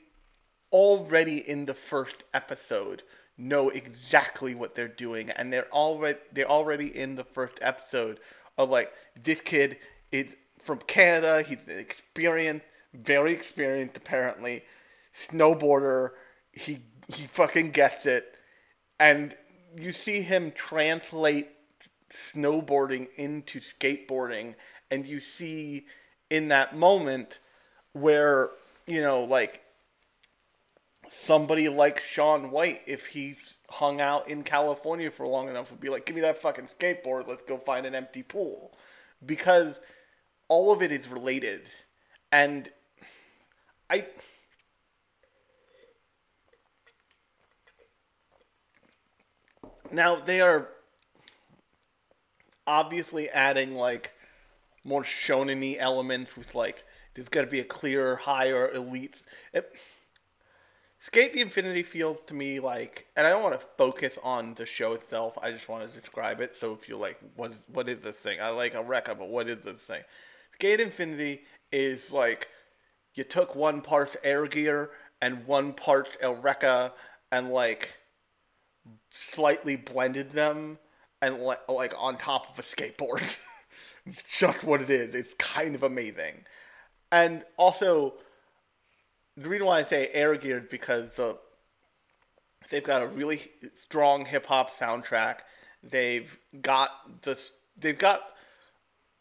already 0.72 1.46
in 1.46 1.66
the 1.66 1.74
first 1.74 2.24
episode 2.32 3.02
know 3.36 3.68
exactly 3.68 4.54
what 4.54 4.74
they're 4.74 4.88
doing 4.88 5.28
and 5.30 5.52
they're 5.52 5.70
already 5.72 6.18
they're 6.32 6.48
already 6.48 6.96
in 6.96 7.16
the 7.16 7.24
first 7.24 7.58
episode 7.60 8.18
of 8.56 8.70
like 8.70 8.92
this 9.22 9.40
kid 9.42 9.76
is 10.10 10.34
from 10.62 10.78
Canada, 10.86 11.42
he's 11.42 11.58
an 11.68 11.78
experienced, 11.78 12.64
very 12.94 13.34
experienced 13.34 13.98
apparently, 13.98 14.62
snowboarder, 15.14 16.12
he 16.52 16.78
he 17.12 17.26
fucking 17.26 17.72
gets 17.72 18.06
it. 18.06 18.38
And 18.98 19.36
you 19.76 19.92
see 19.92 20.22
him 20.22 20.52
translate 20.52 21.48
snowboarding 22.32 23.08
into 23.16 23.60
skateboarding 23.60 24.54
and 24.90 25.06
you 25.06 25.20
see 25.20 25.86
in 26.30 26.48
that 26.48 26.76
moment 26.76 27.40
where 27.92 28.50
you 28.86 29.00
know 29.00 29.24
like 29.24 29.62
somebody 31.08 31.68
like 31.68 32.00
Shaun 32.00 32.50
White 32.50 32.82
if 32.86 33.06
he 33.06 33.36
hung 33.68 34.00
out 34.00 34.28
in 34.28 34.42
California 34.42 35.10
for 35.10 35.26
long 35.26 35.48
enough 35.48 35.70
would 35.70 35.80
be 35.80 35.88
like 35.88 36.06
give 36.06 36.14
me 36.14 36.22
that 36.22 36.40
fucking 36.40 36.68
skateboard 36.78 37.26
let's 37.26 37.42
go 37.42 37.58
find 37.58 37.86
an 37.86 37.94
empty 37.94 38.22
pool. 38.22 38.72
Because 39.26 39.74
all 40.48 40.72
of 40.72 40.82
it 40.82 40.92
is 40.92 41.08
related 41.08 41.62
and 42.30 42.70
I 43.90 44.06
Now 49.94 50.16
they 50.16 50.40
are 50.40 50.68
obviously 52.66 53.28
adding 53.30 53.74
like 53.74 54.12
more 54.84 55.04
shonen-y 55.04 55.76
elements 55.78 56.36
with 56.36 56.54
like 56.54 56.84
there's 57.14 57.28
got 57.28 57.42
to 57.42 57.46
be 57.46 57.60
a 57.60 57.64
clear 57.64 58.16
higher 58.16 58.70
elite. 58.72 59.22
Eh, 59.54 59.58
it, 59.58 59.72
Skate 61.00 61.34
the 61.34 61.42
Infinity 61.42 61.82
feels 61.82 62.22
to 62.22 62.34
me 62.34 62.58
like, 62.60 63.06
and 63.14 63.26
I 63.26 63.30
don't 63.30 63.42
want 63.42 63.60
to 63.60 63.66
focus 63.76 64.18
on 64.24 64.54
the 64.54 64.64
show 64.64 64.94
itself. 64.94 65.36
I 65.42 65.52
just 65.52 65.68
want 65.68 65.86
to 65.86 66.00
describe 66.00 66.40
it. 66.40 66.56
So 66.56 66.72
if 66.72 66.88
you're 66.88 66.98
like, 66.98 67.20
what 67.36 67.50
is, 67.50 67.62
what 67.70 67.88
is 67.90 68.02
this 68.02 68.18
thing? 68.18 68.38
I 68.40 68.48
like 68.48 68.72
Eureka, 68.72 69.14
but 69.14 69.28
what 69.28 69.48
is 69.48 69.62
this 69.62 69.82
thing? 69.82 70.02
Skate 70.54 70.80
Infinity 70.80 71.42
is 71.70 72.10
like 72.10 72.48
you 73.14 73.22
took 73.22 73.54
one 73.54 73.80
part 73.80 74.16
Air 74.24 74.46
Gear 74.46 74.90
and 75.20 75.46
one 75.46 75.72
part 75.72 76.08
Eureka 76.22 76.94
and 77.30 77.50
like 77.50 77.90
slightly 79.10 79.76
blended 79.76 80.32
them 80.32 80.78
and 81.22 81.38
le- 81.38 81.58
like 81.68 81.94
on 81.98 82.16
top 82.16 82.50
of 82.52 82.64
a 82.64 82.68
skateboard. 82.68 83.36
it's 84.06 84.22
just 84.22 84.64
what 84.64 84.82
it 84.82 84.90
is. 84.90 85.14
It's 85.14 85.34
kind 85.38 85.74
of 85.74 85.82
amazing. 85.82 86.44
And 87.12 87.44
also, 87.56 88.14
the 89.36 89.48
reason 89.48 89.66
why 89.66 89.80
I 89.80 89.84
say 89.84 90.08
air 90.12 90.36
geared 90.36 90.68
because 90.68 91.14
the 91.16 91.38
they've 92.70 92.84
got 92.84 93.02
a 93.02 93.06
really 93.06 93.42
strong 93.74 94.24
hip 94.24 94.46
hop 94.46 94.76
soundtrack. 94.78 95.40
They've 95.82 96.36
got 96.60 96.90
the 97.22 97.38
they've 97.76 97.98
got 97.98 98.22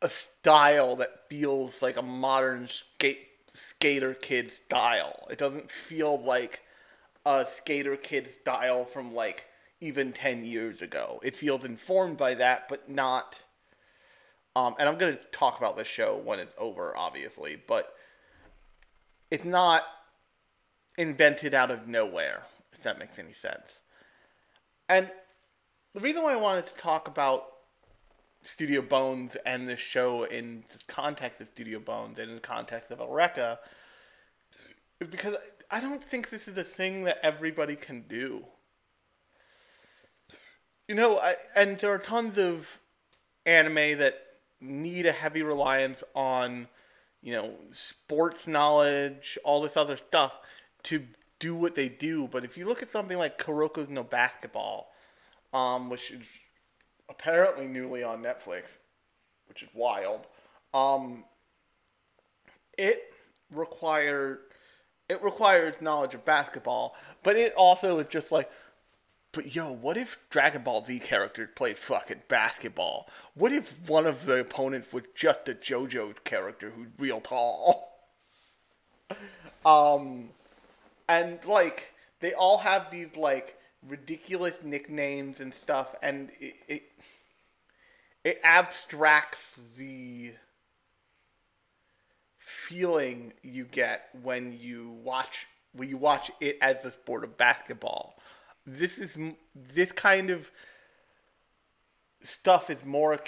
a 0.02 0.10
style 0.10 0.96
that 0.98 1.30
feels 1.30 1.82
like 1.82 1.98
a 1.98 2.02
modern 2.02 2.68
skate 2.68 3.28
skater 3.54 4.14
kid 4.14 4.52
style. 4.52 5.28
It 5.30 5.38
doesn't 5.38 5.72
feel 5.72 6.22
like 6.22 6.62
a 7.26 7.46
skater 7.46 7.96
kid 7.96 8.32
style 8.32 8.86
from 8.86 9.14
like 9.14 9.46
even 9.84 10.14
10 10.14 10.46
years 10.46 10.82
ago. 10.82 11.20
It 11.24 11.36
feels 11.36 11.66
informed 11.66 12.18
by 12.18 12.36
that, 12.36 12.70
but 12.70 12.90
not. 12.90 13.38
Um, 14.56 14.76
and 14.80 14.88
I'm 14.88 14.98
going 14.98 15.18
to 15.18 15.24
talk 15.32 15.58
about 15.58 15.76
this 15.76 15.88
show 15.88 16.22
when 16.24 16.40
it's 16.40 16.54
over, 16.58 16.96
obviously, 16.96 17.62
but 17.68 17.94
it's 19.30 19.46
not 19.46 19.84
invented 20.98 21.54
out 21.54 21.70
of 21.70 21.88
nowhere, 21.88 22.44
if 22.72 22.84
that 22.84 22.98
makes 22.98 23.20
any 23.20 23.34
sense. 23.34 23.80
And 24.88 25.12
the 25.94 26.00
reason 26.00 26.24
why 26.24 26.34
I 26.34 26.38
wanted 26.38 26.68
to 26.68 26.76
talk 26.76 27.08
about 27.08 27.48
Studio 28.44 28.82
Bones 28.82 29.36
and 29.46 29.68
this 29.68 29.80
show 29.80 30.24
in 30.24 30.64
the 30.70 30.80
context 30.88 31.42
of 31.42 31.48
Studio 31.54 31.80
Bones 31.80 32.20
and 32.20 32.30
in 32.30 32.36
the 32.36 32.42
context 32.42 32.92
of 32.92 33.00
Eureka 33.00 33.60
is 35.02 35.08
because 35.08 35.36
I 35.72 35.80
don't 35.80 36.04
think 36.04 36.30
this 36.30 36.48
is 36.48 36.58
a 36.58 36.64
thing 36.64 37.04
that 37.04 37.18
everybody 37.24 37.76
can 37.76 38.04
do. 38.08 38.46
You 40.88 40.96
know, 40.96 41.18
I, 41.18 41.36
and 41.56 41.78
there 41.80 41.92
are 41.92 42.00
tons 42.00 42.38
of 42.38 42.68
anime 43.46 44.00
that 44.00 44.20
need 44.60 45.06
a 45.06 45.12
heavy 45.12 45.42
reliance 45.42 46.04
on, 46.14 46.68
you 47.22 47.34
know, 47.34 47.54
sports 47.72 48.48
knowledge, 48.48 49.38
all 49.44 49.62
this 49.62 49.78
other 49.78 49.98
stuff 49.98 50.34
to 50.84 51.04
do 51.40 51.56
what 51.56 51.76
they 51.76 51.90
do. 51.90 52.28
But 52.28 52.44
if 52.44 52.58
you 52.58 52.66
look 52.66 52.82
at 52.82 52.90
something 52.90 53.18
like 53.18 53.38
Kuroko's 53.38 53.90
No 53.90 54.04
Basketball, 54.04 54.92
um, 55.54 55.90
which 55.90 56.12
is 56.12 56.24
apparently 57.10 57.68
newly 57.68 58.04
on 58.04 58.22
Netflix, 58.22 58.64
which 59.48 59.64
is 59.64 59.70
wild, 59.74 60.28
um, 60.74 61.24
it 62.78 63.14
required 63.52 64.40
it 65.10 65.22
requires 65.22 65.76
knowledge 65.82 66.14
of 66.14 66.24
basketball, 66.26 66.96
but 67.24 67.36
it 67.36 67.54
also 67.56 68.00
is 68.00 68.08
just 68.08 68.32
like, 68.32 68.50
but 69.34 69.56
yo, 69.56 69.72
what 69.72 69.98
if 69.98 70.18
Dragon 70.30 70.62
Ball 70.62 70.84
Z 70.86 71.00
characters 71.00 71.50
played 71.56 71.78
fucking 71.80 72.22
basketball? 72.28 73.10
What 73.34 73.52
if 73.52 73.76
one 73.88 74.06
of 74.06 74.26
the 74.26 74.40
opponents 74.40 74.94
was 74.94 75.04
just 75.16 75.50
a 75.50 75.56
JoJo 75.56 76.24
character 76.24 76.70
who's 76.70 76.88
real 77.00 77.20
tall? 77.20 77.98
um, 79.66 80.30
and 81.10 81.44
like 81.46 81.94
they 82.20 82.34
all 82.34 82.60
have 82.60 82.92
these 82.92 83.16
like 83.18 83.58
ridiculous 83.88 84.54
nicknames 84.64 85.40
and 85.40 85.52
stuff, 85.54 85.96
and 86.04 86.30
it 86.40 86.54
it, 86.68 86.84
it 88.24 88.40
abstracts 88.44 89.40
the 89.78 90.32
feeling 92.38 93.34
you 93.42 93.66
get 93.66 94.10
when 94.22 94.56
you 94.62 94.92
watch 95.04 95.48
when 95.74 95.90
you 95.90 95.98
watch 95.98 96.30
it 96.40 96.60
as 96.62 96.84
the 96.84 96.92
sport 96.92 97.24
of 97.24 97.36
basketball. 97.36 98.16
This 98.66 98.98
is 98.98 99.18
this 99.56 99.92
kind 99.92 100.30
of 100.30 100.50
stuff 102.24 102.70
is 102.70 102.86
more 102.86 103.20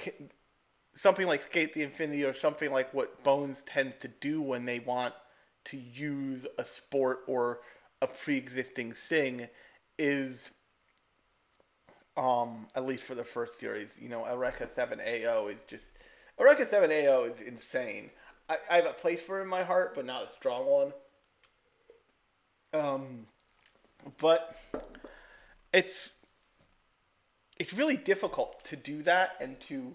something 0.95 1.27
like 1.27 1.43
Skate 1.45 1.73
the 1.73 1.83
Infinity 1.83 2.23
or 2.23 2.33
something 2.33 2.71
like 2.71 2.93
what 2.93 3.21
Bones 3.23 3.63
tends 3.65 3.95
to 3.99 4.07
do 4.07 4.41
when 4.41 4.65
they 4.65 4.79
want 4.79 5.13
to 5.65 5.77
use 5.77 6.45
a 6.57 6.63
sport 6.63 7.19
or 7.27 7.59
a 8.01 8.07
pre-existing 8.07 8.93
thing 9.09 9.47
is 9.97 10.51
um 12.17 12.67
at 12.75 12.85
least 12.85 13.03
for 13.03 13.15
the 13.15 13.23
first 13.23 13.59
series, 13.59 13.95
you 13.99 14.07
know, 14.07 14.25
Eureka 14.25 14.69
7 14.73 14.99
AO 15.01 15.47
is 15.47 15.57
just 15.67 15.83
Eureka 16.39 16.69
7 16.69 16.91
AO 16.91 17.23
is 17.23 17.41
insane. 17.41 18.09
I, 18.47 18.57
I 18.69 18.75
have 18.77 18.85
a 18.85 18.93
place 18.93 19.21
for 19.21 19.39
it 19.39 19.43
in 19.43 19.49
my 19.49 19.63
heart, 19.63 19.95
but 19.95 20.05
not 20.05 20.29
a 20.29 20.31
strong 20.31 20.65
one. 20.65 20.93
Um, 22.73 23.25
but 24.19 24.55
it's 25.75 26.09
it's 27.59 27.73
really 27.73 27.97
difficult 27.97 28.63
to 28.65 28.75
do 28.75 29.03
that 29.03 29.35
and 29.39 29.59
to 29.61 29.93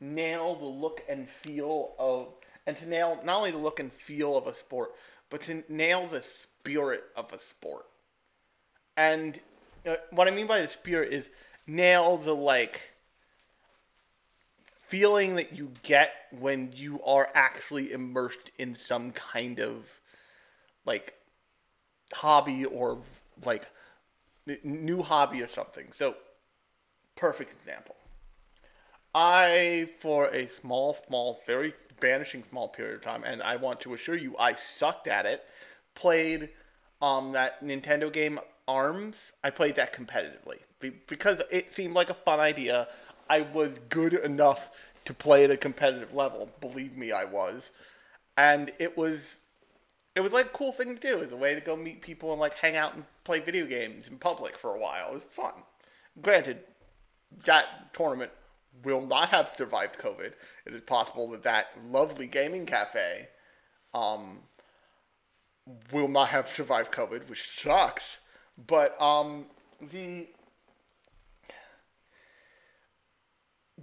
nail 0.00 0.54
the 0.54 0.64
look 0.64 1.02
and 1.08 1.28
feel 1.28 1.94
of 1.98 2.28
and 2.66 2.76
to 2.76 2.88
nail 2.88 3.20
not 3.24 3.38
only 3.38 3.50
the 3.50 3.58
look 3.58 3.80
and 3.80 3.92
feel 3.92 4.36
of 4.36 4.46
a 4.46 4.54
sport, 4.54 4.92
but 5.30 5.42
to 5.42 5.62
nail 5.68 6.06
the 6.06 6.22
spirit 6.22 7.04
of 7.16 7.32
a 7.32 7.38
sport. 7.38 7.86
And 8.96 9.38
uh, 9.86 9.96
what 10.10 10.26
I 10.26 10.30
mean 10.30 10.46
by 10.46 10.62
the 10.62 10.68
spirit 10.68 11.12
is 11.12 11.28
nail 11.66 12.16
the 12.16 12.34
like 12.34 12.80
feeling 14.88 15.36
that 15.36 15.52
you 15.52 15.72
get 15.82 16.12
when 16.38 16.72
you 16.74 17.02
are 17.04 17.28
actually 17.34 17.92
immersed 17.92 18.50
in 18.58 18.76
some 18.86 19.10
kind 19.10 19.58
of 19.60 19.84
like 20.84 21.14
hobby 22.12 22.64
or 22.64 22.98
like 23.44 23.66
new 24.62 25.02
hobby 25.02 25.42
or 25.42 25.48
something. 25.48 25.86
So, 25.92 26.14
perfect 27.16 27.52
example. 27.52 27.96
I, 29.14 29.88
for 30.00 30.26
a 30.28 30.48
small, 30.48 30.96
small, 31.06 31.40
very 31.46 31.74
vanishing 32.00 32.44
small 32.50 32.68
period 32.68 32.96
of 32.96 33.02
time, 33.02 33.24
and 33.24 33.42
I 33.42 33.56
want 33.56 33.80
to 33.80 33.94
assure 33.94 34.16
you 34.16 34.36
I 34.38 34.54
sucked 34.54 35.08
at 35.08 35.24
it, 35.24 35.44
played 35.94 36.50
um, 37.00 37.32
that 37.32 37.64
Nintendo 37.64 38.12
game 38.12 38.38
ARMS. 38.68 39.32
I 39.42 39.50
played 39.50 39.76
that 39.76 39.94
competitively 39.94 40.58
because 41.06 41.40
it 41.50 41.74
seemed 41.74 41.94
like 41.94 42.10
a 42.10 42.14
fun 42.14 42.40
idea. 42.40 42.88
I 43.28 43.40
was 43.40 43.78
good 43.88 44.14
enough 44.14 44.70
to 45.06 45.14
play 45.14 45.44
at 45.44 45.50
a 45.50 45.56
competitive 45.56 46.12
level. 46.14 46.50
Believe 46.60 46.96
me, 46.96 47.12
I 47.12 47.24
was. 47.24 47.72
And 48.36 48.70
it 48.78 48.96
was 48.96 49.38
it 50.16 50.20
was 50.20 50.32
like 50.32 50.46
a 50.46 50.50
cool 50.50 50.72
thing 50.72 50.94
to 50.94 51.00
do. 51.00 51.18
It 51.18 51.20
was 51.20 51.32
a 51.32 51.36
way 51.36 51.54
to 51.54 51.60
go 51.60 51.76
meet 51.76 52.00
people 52.00 52.32
and 52.32 52.40
like 52.40 52.54
hang 52.54 52.74
out 52.74 52.94
and 52.94 53.04
play 53.22 53.38
video 53.38 53.66
games 53.66 54.08
in 54.08 54.16
public 54.16 54.56
for 54.56 54.74
a 54.74 54.80
while. 54.80 55.10
It 55.10 55.14
was 55.14 55.24
fun. 55.24 55.52
Granted, 56.22 56.60
that 57.44 57.92
tournament 57.92 58.32
will 58.82 59.06
not 59.06 59.28
have 59.28 59.52
survived 59.56 59.98
COVID. 59.98 60.32
It 60.64 60.74
is 60.74 60.80
possible 60.80 61.28
that 61.30 61.42
that 61.42 61.66
lovely 61.90 62.26
gaming 62.26 62.64
cafe 62.64 63.28
um, 63.92 64.38
will 65.92 66.08
not 66.08 66.28
have 66.28 66.48
survived 66.48 66.92
COVID, 66.92 67.28
which 67.28 67.60
sucks. 67.60 68.16
But 68.66 68.98
um, 69.00 69.44
the 69.82 70.28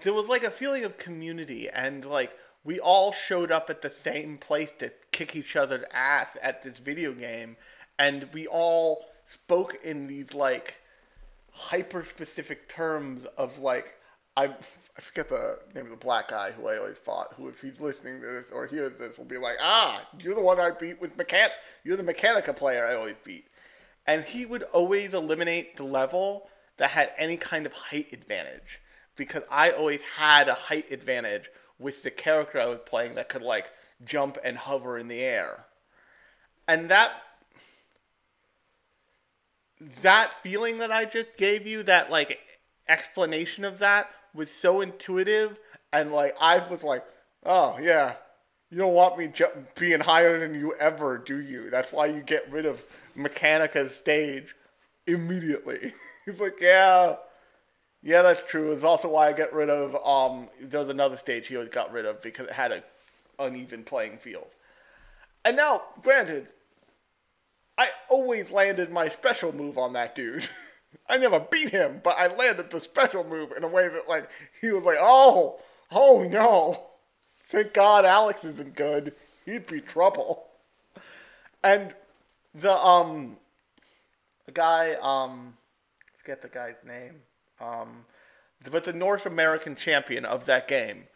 there 0.01 0.13
was 0.13 0.27
like 0.27 0.43
a 0.43 0.49
feeling 0.49 0.83
of 0.83 0.97
community 0.97 1.69
and 1.69 2.03
like 2.05 2.31
we 2.63 2.79
all 2.79 3.11
showed 3.11 3.51
up 3.51 3.69
at 3.69 3.81
the 3.81 3.91
same 4.03 4.37
place 4.37 4.69
to 4.79 4.91
kick 5.11 5.35
each 5.35 5.55
other's 5.55 5.85
ass 5.93 6.27
at 6.41 6.63
this 6.63 6.79
video 6.79 7.13
game 7.13 7.55
and 7.99 8.27
we 8.33 8.47
all 8.47 9.05
spoke 9.25 9.77
in 9.83 10.07
these 10.07 10.33
like 10.33 10.75
hyper 11.51 12.05
specific 12.09 12.67
terms 12.67 13.25
of 13.37 13.57
like 13.59 13.97
I 14.35 14.45
I 14.95 15.01
forget 15.01 15.27
the 15.27 15.57
name 15.73 15.85
of 15.85 15.91
the 15.91 15.97
black 15.97 16.27
guy 16.27 16.51
who 16.51 16.67
I 16.67 16.77
always 16.77 16.99
fought, 16.99 17.33
who 17.35 17.47
if 17.49 17.59
he's 17.61 17.79
listening 17.79 18.21
to 18.21 18.27
this 18.27 18.45
or 18.51 18.67
hears 18.67 18.93
this 18.99 19.17
will 19.17 19.25
be 19.25 19.37
like, 19.37 19.55
ah, 19.59 20.07
you're 20.19 20.35
the 20.35 20.41
one 20.41 20.59
I 20.59 20.69
beat 20.69 21.01
with 21.01 21.17
mechan 21.17 21.49
you're 21.83 21.97
the 21.97 22.03
Mechanica 22.03 22.55
player 22.55 22.85
I 22.85 22.95
always 22.95 23.15
beat. 23.23 23.47
And 24.05 24.23
he 24.23 24.45
would 24.45 24.63
always 24.63 25.13
eliminate 25.13 25.77
the 25.77 25.83
level 25.83 26.47
that 26.77 26.91
had 26.91 27.11
any 27.17 27.37
kind 27.37 27.65
of 27.65 27.73
height 27.73 28.13
advantage 28.13 28.81
because 29.15 29.43
I 29.49 29.71
always 29.71 30.01
had 30.15 30.47
a 30.47 30.53
height 30.53 30.91
advantage 30.91 31.49
with 31.79 32.03
the 32.03 32.11
character 32.11 32.59
I 32.59 32.65
was 32.65 32.79
playing 32.85 33.15
that 33.15 33.29
could 33.29 33.41
like 33.41 33.67
jump 34.05 34.37
and 34.43 34.57
hover 34.57 34.97
in 34.97 35.07
the 35.07 35.21
air. 35.21 35.65
And 36.67 36.89
that 36.89 37.11
that 40.01 40.31
feeling 40.41 40.77
that 40.79 40.91
I 40.91 41.05
just 41.05 41.35
gave 41.37 41.67
you, 41.67 41.83
that 41.83 42.09
like 42.09 42.39
explanation 42.87 43.65
of 43.65 43.79
that 43.79 44.09
was 44.33 44.49
so 44.49 44.81
intuitive 44.81 45.57
and 45.91 46.11
like 46.11 46.35
I 46.39 46.57
was 46.69 46.83
like, 46.83 47.05
"Oh, 47.45 47.77
yeah. 47.81 48.15
You 48.71 48.79
don't 48.79 48.93
want 48.93 49.19
me 49.19 49.27
ju- 49.27 49.65
being 49.75 49.99
higher 49.99 50.39
than 50.39 50.59
you 50.59 50.73
ever, 50.75 51.19
do 51.19 51.39
you? 51.39 51.69
That's 51.69 51.91
why 51.91 52.07
you 52.07 52.21
get 52.21 52.51
rid 52.51 52.65
of 52.65 52.83
Mechanica's 53.15 53.95
stage 53.95 54.55
immediately." 55.07 55.93
He's 56.25 56.39
like, 56.39 56.59
"Yeah, 56.59 57.17
yeah, 58.03 58.21
that's 58.21 58.41
true. 58.47 58.73
It's 58.73 58.83
also 58.83 59.07
why 59.07 59.29
I 59.29 59.33
got 59.33 59.53
rid 59.53 59.69
of. 59.69 59.95
Um, 60.05 60.49
there's 60.61 60.89
another 60.89 61.15
stage 61.15 61.47
he 61.47 61.55
always 61.55 61.69
got 61.69 61.91
rid 61.93 62.05
of 62.05 62.21
because 62.21 62.47
it 62.47 62.53
had 62.53 62.71
a 62.73 62.83
uneven 63.39 63.83
playing 63.83 64.17
field. 64.17 64.47
And 65.45 65.55
now, 65.55 65.83
granted, 66.01 66.47
I 67.77 67.89
always 68.09 68.51
landed 68.51 68.91
my 68.91 69.07
special 69.07 69.53
move 69.53 69.77
on 69.77 69.93
that 69.93 70.15
dude. 70.15 70.47
I 71.09 71.17
never 71.17 71.39
beat 71.39 71.69
him, 71.69 72.01
but 72.03 72.17
I 72.17 72.27
landed 72.27 72.69
the 72.69 72.81
special 72.81 73.23
move 73.23 73.51
in 73.55 73.63
a 73.63 73.67
way 73.67 73.87
that 73.87 74.09
like 74.09 74.29
he 74.61 74.71
was 74.71 74.83
like, 74.83 74.99
oh, 74.99 75.59
oh 75.91 76.23
no, 76.23 76.79
thank 77.49 77.73
God 77.73 78.03
Alex 78.03 78.43
isn't 78.43 78.75
good. 78.75 79.13
He'd 79.45 79.65
be 79.65 79.79
trouble. 79.79 80.45
And 81.63 81.93
the 82.53 82.75
um, 82.77 83.37
the 84.45 84.51
guy 84.51 84.95
um, 85.01 85.53
forget 86.19 86.41
the 86.41 86.49
guy's 86.49 86.75
name. 86.85 87.15
Um, 87.59 88.05
but 88.69 88.83
the 88.83 88.93
North 88.93 89.25
American 89.25 89.75
champion 89.75 90.25
of 90.25 90.45
that 90.45 90.67
game 90.67 91.07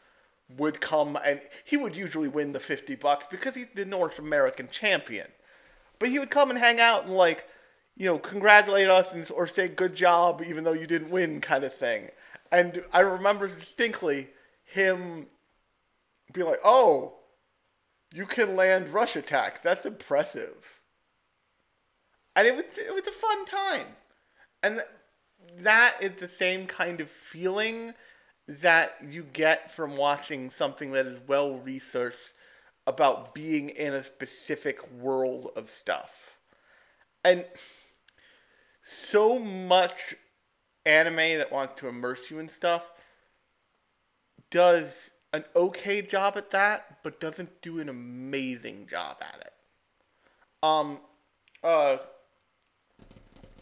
would 0.57 0.79
come 0.79 1.17
and 1.23 1.41
he 1.65 1.75
would 1.75 1.95
usually 1.95 2.27
win 2.27 2.53
the 2.53 2.59
50 2.59 2.95
bucks 2.95 3.25
because 3.29 3.55
he's 3.55 3.67
the 3.75 3.85
North 3.85 4.19
American 4.19 4.67
champion. 4.69 5.27
But 5.99 6.09
he 6.09 6.19
would 6.19 6.29
come 6.29 6.49
and 6.49 6.59
hang 6.59 6.79
out 6.79 7.05
and 7.05 7.15
like, 7.15 7.47
you 7.95 8.05
know, 8.05 8.19
congratulate 8.19 8.89
us 8.89 9.11
and, 9.13 9.29
or 9.31 9.47
say 9.47 9.67
good 9.67 9.95
job 9.95 10.41
even 10.47 10.63
though 10.63 10.73
you 10.73 10.87
didn't 10.87 11.09
win 11.09 11.41
kind 11.41 11.63
of 11.63 11.73
thing. 11.73 12.09
And 12.51 12.83
I 12.93 13.01
remember 13.01 13.47
distinctly 13.47 14.29
him 14.63 15.27
being 16.33 16.47
like, 16.47 16.61
"Oh, 16.63 17.15
you 18.13 18.25
can 18.25 18.55
land 18.55 18.93
rush 18.93 19.15
attacks. 19.15 19.59
That's 19.61 19.85
impressive." 19.85 20.55
And 22.35 22.47
it 22.47 22.55
was 22.55 22.65
it 22.77 22.93
was 22.93 23.07
a 23.07 23.11
fun 23.11 23.45
time. 23.45 23.87
And 24.63 24.83
that 25.59 25.95
is 26.01 26.13
the 26.19 26.27
same 26.27 26.67
kind 26.67 27.01
of 27.01 27.09
feeling 27.09 27.93
that 28.47 28.95
you 29.09 29.23
get 29.23 29.71
from 29.71 29.97
watching 29.97 30.49
something 30.49 30.91
that 30.91 31.05
is 31.05 31.19
well 31.27 31.55
researched 31.55 32.17
about 32.85 33.33
being 33.33 33.69
in 33.69 33.93
a 33.93 34.03
specific 34.03 34.79
world 34.91 35.51
of 35.55 35.69
stuff. 35.69 36.09
And 37.25 37.45
so 38.81 39.37
much 39.37 40.15
anime 40.85 41.37
that 41.37 41.51
wants 41.51 41.81
to 41.81 41.89
immerse 41.89 42.31
you 42.31 42.39
in 42.39 42.47
stuff 42.47 42.83
does 44.49 44.85
an 45.33 45.43
okay 45.55 46.01
job 46.01 46.37
at 46.37 46.51
that, 46.51 46.99
but 47.03 47.19
doesn't 47.19 47.61
do 47.61 47.79
an 47.79 47.89
amazing 47.89 48.87
job 48.87 49.17
at 49.19 49.41
it. 49.41 49.53
Um, 50.63 50.99
uh, 51.63 51.97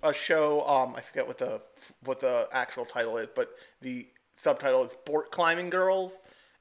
a 0.06 0.14
show. 0.14 0.66
Um, 0.68 0.96
I 0.96 1.02
forget 1.02 1.28
what 1.28 1.38
the 1.38 1.62
what 2.04 2.20
the 2.20 2.48
actual 2.52 2.86
title 2.86 3.18
is, 3.18 3.28
but 3.36 3.50
the 3.82 4.08
subtitle 4.36 4.84
is 4.86 4.92
"Sport 4.92 5.32
Climbing 5.32 5.70
Girls." 5.70 6.14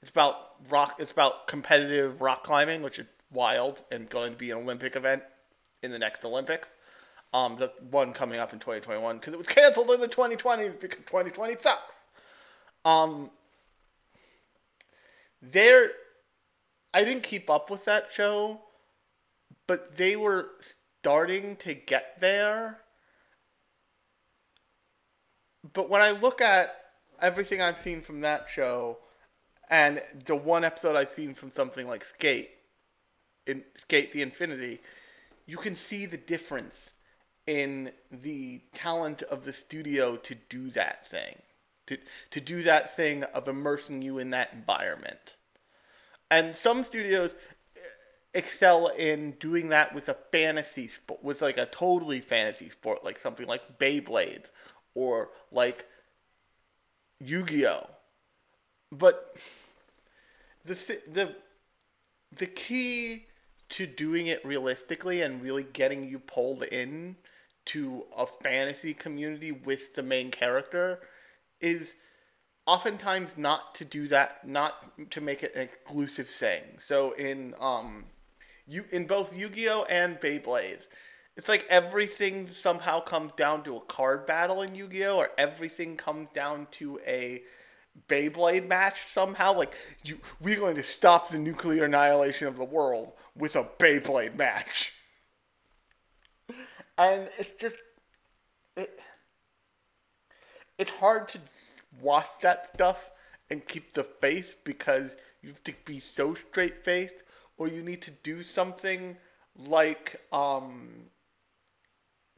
It's 0.03 0.11
about 0.11 0.37
rock. 0.71 0.97
It's 0.99 1.13
about 1.13 1.47
competitive 1.47 2.21
rock 2.21 2.45
climbing, 2.45 2.83
which 2.83 2.99
is 2.99 3.07
wild 3.33 3.83
and 3.91 4.09
going 4.09 4.33
to 4.33 4.39
be 4.39 4.51
an 4.51 4.59
Olympic 4.59 4.97
event 4.97 5.23
in 5.83 5.91
the 5.91 5.99
next 5.99 6.25
Olympics. 6.25 6.69
Um, 7.33 7.57
the 7.57 7.73
one 7.91 8.13
coming 8.13 8.39
up 8.39 8.53
in 8.53 8.61
2021 8.61 9.19
because 9.19 9.35
it 9.35 9.37
was 9.37 9.47
canceled 9.47 9.91
in 9.91 10.01
the 10.01 10.09
2020s 10.09 10.81
because 10.81 10.99
2020 11.07 11.57
sucks. 11.61 11.95
Um, 12.85 13.31
there, 15.43 15.91
I 16.93 17.03
didn't 17.05 17.25
keep 17.25 17.51
up 17.51 17.71
with 17.71 17.85
that 17.87 18.09
show, 18.13 18.61
but 19.67 19.97
they 19.97 20.17
were 20.17 20.51
starting 21.01 21.57
to 21.57 21.75
get 21.75 22.21
there. 22.21 22.79
But 25.73 25.89
when 25.89 26.03
I 26.03 26.11
look 26.11 26.41
at 26.41 26.75
everything 27.21 27.63
I've 27.63 27.81
seen 27.81 28.03
from 28.03 28.21
that 28.21 28.49
show, 28.53 28.99
and 29.71 30.03
the 30.27 30.37
one 30.37 30.65
episode 30.65 30.95
I've 30.95 31.15
seen 31.15 31.35
from 31.35 31.51
something 31.51 31.87
like 31.87 32.05
Skate, 32.05 32.51
in 33.47 33.63
Skate 33.79 34.13
the 34.13 34.23
Infinity, 34.23 34.81
you 35.47 35.57
can 35.57 35.75
see 35.75 36.07
the 36.07 36.17
difference 36.17 36.91
in 37.47 37.93
the 38.11 38.61
talent 38.75 39.23
of 39.23 39.45
the 39.45 39.53
studio 39.53 40.17
to 40.17 40.35
do 40.49 40.71
that 40.71 41.07
thing. 41.09 41.37
To, 41.89 41.99
to 42.31 42.41
do 42.41 42.63
that 42.63 42.97
thing 42.97 43.25
of 43.25 43.47
immersing 43.47 44.01
you 44.01 44.19
in 44.19 44.31
that 44.31 44.55
environment. 44.55 45.37
And 46.31 46.57
some 46.57 46.83
studios 46.83 47.35
eh, 47.77 47.81
excel 48.33 48.87
in 48.89 49.33
doing 49.33 49.69
that 49.69 49.95
with 49.95 50.09
a 50.09 50.17
fantasy 50.33 50.89
sport, 50.89 51.23
with 51.23 51.43
like 51.43 51.59
a 51.59 51.67
totally 51.67 52.21
fantasy 52.21 52.71
sport, 52.71 53.05
like 53.05 53.21
something 53.21 53.47
like 53.47 53.79
Beyblades 53.79 54.47
or 54.95 55.31
like 55.55 55.87
Yu-Gi-Oh. 57.21 57.89
But 58.93 59.37
the 60.65 60.75
the 61.11 61.35
the 62.37 62.47
key 62.47 63.27
to 63.71 63.87
doing 63.87 64.27
it 64.27 64.45
realistically 64.45 65.23
and 65.23 65.43
really 65.43 65.65
getting 65.65 66.09
you 66.09 66.19
pulled 66.19 66.63
in 66.65 67.17
to 67.67 68.05
a 68.17 68.27
fantasy 68.27 68.93
community 68.93 69.53
with 69.53 69.95
the 69.95 70.03
main 70.03 70.31
character 70.31 71.01
is 71.61 71.95
oftentimes 72.67 73.37
not 73.37 73.75
to 73.75 73.85
do 73.85 74.07
that, 74.09 74.47
not 74.47 75.11
to 75.11 75.21
make 75.21 75.43
it 75.43 75.55
an 75.55 75.63
exclusive 75.63 76.29
thing. 76.29 76.63
So 76.79 77.13
in 77.13 77.55
um, 77.59 78.05
you 78.67 78.85
in 78.91 79.07
both 79.07 79.35
Yu-Gi-Oh 79.35 79.85
and 79.85 80.21
Beyblades, 80.21 80.87
it's 81.37 81.49
like 81.49 81.67
everything 81.69 82.51
somehow 82.53 83.01
comes 83.01 83.33
down 83.37 83.65
to 83.65 83.77
a 83.77 83.81
card 83.81 84.27
battle 84.27 84.63
in 84.63 84.75
Yu-Gi-Oh, 84.75 85.17
or 85.17 85.31
everything 85.37 85.97
comes 85.97 86.29
down 86.33 86.69
to 86.73 87.01
a 87.07 87.43
Beyblade 88.09 88.67
match 88.67 89.13
somehow. 89.13 89.53
Like 89.55 89.75
you, 90.05 90.19
we're 90.41 90.59
going 90.59 90.77
to 90.77 90.83
stop 90.83 91.31
the 91.31 91.39
nuclear 91.39 91.85
annihilation 91.85 92.47
of 92.47 92.57
the 92.57 92.65
world 92.65 93.13
with 93.37 93.57
a 93.57 93.65
Beyblade 93.65 94.37
match, 94.37 94.93
and 96.99 97.29
it's 97.39 97.51
just 97.59 97.77
it. 98.77 99.01
It's 100.79 100.91
hard 100.91 101.29
to 101.29 101.39
watch 102.01 102.27
that 102.43 102.71
stuff 102.75 103.11
and 103.51 103.65
keep 103.67 103.93
the 103.93 104.05
faith 104.05 104.57
because 104.65 105.17
you 105.43 105.51
have 105.51 105.63
to 105.65 105.75
be 105.85 106.01
so 106.01 106.35
straight 106.35 106.85
faced, 106.85 107.23
or 107.59 107.69
you 107.69 107.83
need 107.83 108.03
to 108.03 108.11
do 108.11 108.43
something 108.43 109.17
like 109.57 110.21
um, 110.33 111.05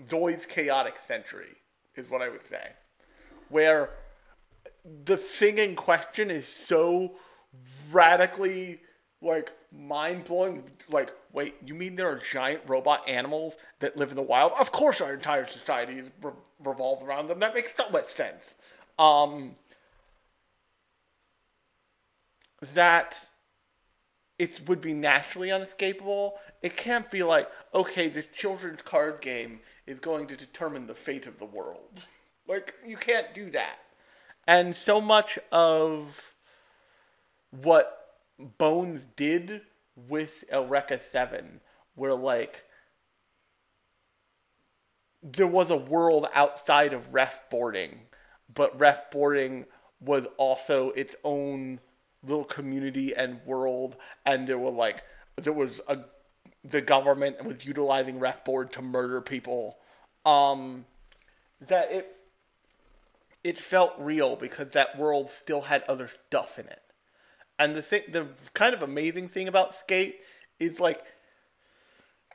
Zoids 0.09 0.47
Chaotic 0.49 0.95
Century, 1.07 1.57
is 1.97 2.11
what 2.11 2.23
I 2.23 2.29
would 2.29 2.43
say, 2.43 2.73
where 3.49 3.91
the 5.05 5.17
thing 5.17 5.59
in 5.59 5.75
question 5.75 6.31
is 6.31 6.47
so 6.47 7.15
radically 7.91 8.81
like 9.23 9.53
mind 9.73 10.25
blowing. 10.25 10.65
Like, 10.89 11.11
wait, 11.33 11.55
you 11.65 11.75
mean 11.75 11.97
there 11.97 12.09
are 12.09 12.19
giant 12.19 12.63
robot 12.67 13.09
animals 13.09 13.57
that 13.81 13.97
live 13.97 14.11
in 14.11 14.17
the 14.17 14.23
wild? 14.23 14.53
Of 14.59 14.73
course, 14.73 15.01
our 15.01 15.15
entire 15.15 15.47
society 15.47 16.03
re- 16.23 16.33
revolves 16.63 17.03
around 17.03 17.29
them. 17.29 17.41
That 17.41 17.55
makes 17.55 17.75
so 17.77 17.89
much 17.91 18.15
sense. 18.15 18.55
Um, 18.99 19.55
that 22.75 23.29
it 24.39 24.69
would 24.69 24.81
be 24.81 24.93
naturally 24.93 25.51
unescapable. 25.51 26.35
It 26.63 26.77
can't 26.77 27.11
be 27.11 27.23
like, 27.23 27.49
okay, 27.73 28.09
this 28.09 28.27
children's 28.35 28.83
card 28.83 29.21
game 29.21 29.61
is 29.87 30.01
going 30.01 30.27
to 30.29 30.37
determine 30.37 30.87
the 30.87 30.95
fate 30.95 31.27
of 31.27 31.39
the 31.39 31.45
world. 31.45 32.07
Like, 32.47 32.75
you 32.87 32.97
can't 32.97 33.35
do 33.35 33.51
that. 33.51 33.79
And 34.47 34.77
so 34.77 35.01
much 35.01 35.39
of 35.51 36.35
what 37.51 38.19
Bones 38.59 39.09
did 39.17 39.63
with 40.09 40.45
Eureka 40.53 41.01
7, 41.11 41.61
where, 41.95 42.15
like, 42.15 42.65
there 45.23 45.47
was 45.47 45.71
a 45.71 45.77
world 45.77 46.29
outside 46.35 46.93
of 46.93 47.13
ref 47.13 47.49
boarding, 47.51 48.01
but 48.55 48.79
ref 48.79 49.11
boarding 49.11 49.65
was 50.01 50.27
also 50.37 50.91
its 50.91 51.17
own 51.25 51.81
little 52.27 52.45
community 52.45 53.15
and 53.15 53.41
world, 53.47 53.97
and 54.25 54.47
there 54.47 54.59
were 54.59 54.71
like 54.71 55.03
there 55.37 55.53
was 55.53 55.81
a 55.89 56.01
the 56.65 56.81
government 56.81 57.45
was 57.45 57.65
utilizing 57.65 58.19
ref 58.19 58.45
board 58.45 58.73
to 58.73 58.83
murder 58.83 59.21
people. 59.21 59.79
Um, 60.25 60.85
that 61.61 61.93
it 61.93 62.17
it 63.45 63.61
felt 63.61 63.93
real 63.99 64.37
because 64.37 64.71
that 64.71 64.99
world 64.99 65.31
still 65.31 65.63
had 65.63 65.85
other 65.85 66.11
stuff 66.27 66.59
in 66.59 66.67
it. 66.67 66.83
And 67.59 67.77
the 67.77 67.83
thing, 67.83 68.03
the 68.11 68.27
kind 68.55 68.75
of 68.75 68.83
amazing 68.83 69.29
thing 69.29 69.49
about 69.49 69.75
Skate 69.75 70.21
is 70.59 70.81
like 70.81 71.03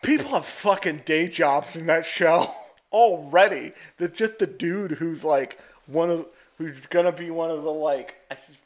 people 0.01 0.32
have 0.32 0.45
fucking 0.45 1.04
day 1.06 1.27
jobs 1.27 1.75
in 1.75 1.86
that 1.88 2.06
show 2.06 2.51
already. 2.91 3.73
That's 3.97 4.17
just 4.17 4.39
the 4.39 4.47
dude 4.47 4.91
who's 4.91 5.23
like 5.23 5.60
one 5.86 6.10
of 6.10 6.27
who's 6.62 6.86
gonna 6.88 7.12
be 7.12 7.32
one 7.32 7.50
of 7.50 7.63
the 7.63 7.71
like 7.71 8.15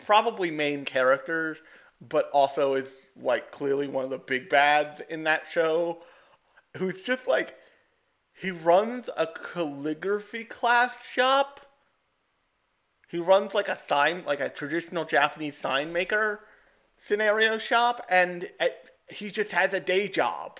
probably 0.05 0.51
main 0.51 0.83
characters, 0.83 1.57
but 2.01 2.29
also 2.31 2.75
is 2.75 2.89
like 3.15 3.51
clearly 3.51 3.87
one 3.87 4.03
of 4.03 4.09
the 4.09 4.17
big 4.17 4.49
bads 4.49 5.01
in 5.09 5.23
that 5.23 5.43
show. 5.49 5.99
Who's 6.77 7.01
just 7.01 7.25
like 7.25 7.55
he 8.33 8.51
runs 8.51 9.09
a 9.15 9.27
calligraphy 9.27 10.43
class 10.43 10.93
shop. 11.09 11.61
He 13.07 13.17
runs 13.17 13.53
like 13.53 13.69
a 13.69 13.79
sign, 13.87 14.25
like 14.25 14.41
a 14.41 14.49
traditional 14.49 15.05
Japanese 15.05 15.57
sign 15.57 15.93
maker 15.93 16.41
scenario 16.97 17.57
shop, 17.57 18.05
and 18.09 18.49
uh, 18.59 18.67
he 19.09 19.31
just 19.31 19.53
has 19.53 19.73
a 19.73 19.79
day 19.79 20.09
job. 20.09 20.59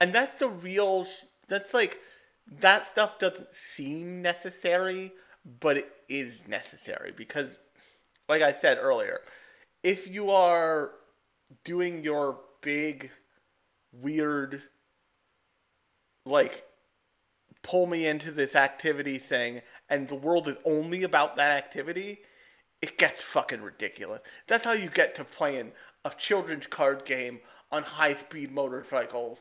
And 0.00 0.12
that's 0.12 0.36
the 0.40 0.48
real. 0.48 1.06
That's 1.46 1.72
like 1.72 2.00
that 2.60 2.88
stuff 2.88 3.20
doesn't 3.20 3.54
seem 3.54 4.20
necessary, 4.20 5.12
but 5.60 5.76
it 5.76 5.92
is 6.08 6.46
necessary 6.48 7.12
because, 7.16 7.58
like 8.28 8.42
I 8.42 8.52
said 8.52 8.78
earlier, 8.80 9.20
if 9.82 10.08
you 10.08 10.30
are 10.30 10.92
doing 11.64 12.02
your 12.02 12.38
big, 12.62 13.10
weird, 13.92 14.62
like, 16.24 16.64
pull 17.62 17.86
me 17.86 18.06
into 18.06 18.30
this 18.30 18.54
activity 18.54 19.18
thing, 19.18 19.62
and 19.88 20.08
the 20.08 20.14
world 20.14 20.48
is 20.48 20.56
only 20.64 21.02
about 21.02 21.36
that 21.36 21.56
activity, 21.56 22.20
it 22.80 22.98
gets 22.98 23.20
fucking 23.20 23.62
ridiculous. 23.62 24.20
That's 24.46 24.64
how 24.64 24.72
you 24.72 24.88
get 24.88 25.14
to 25.16 25.24
playing 25.24 25.72
a 26.04 26.10
children's 26.10 26.66
card 26.66 27.04
game 27.04 27.40
on 27.70 27.82
high 27.82 28.14
speed 28.14 28.52
motorcycles 28.52 29.40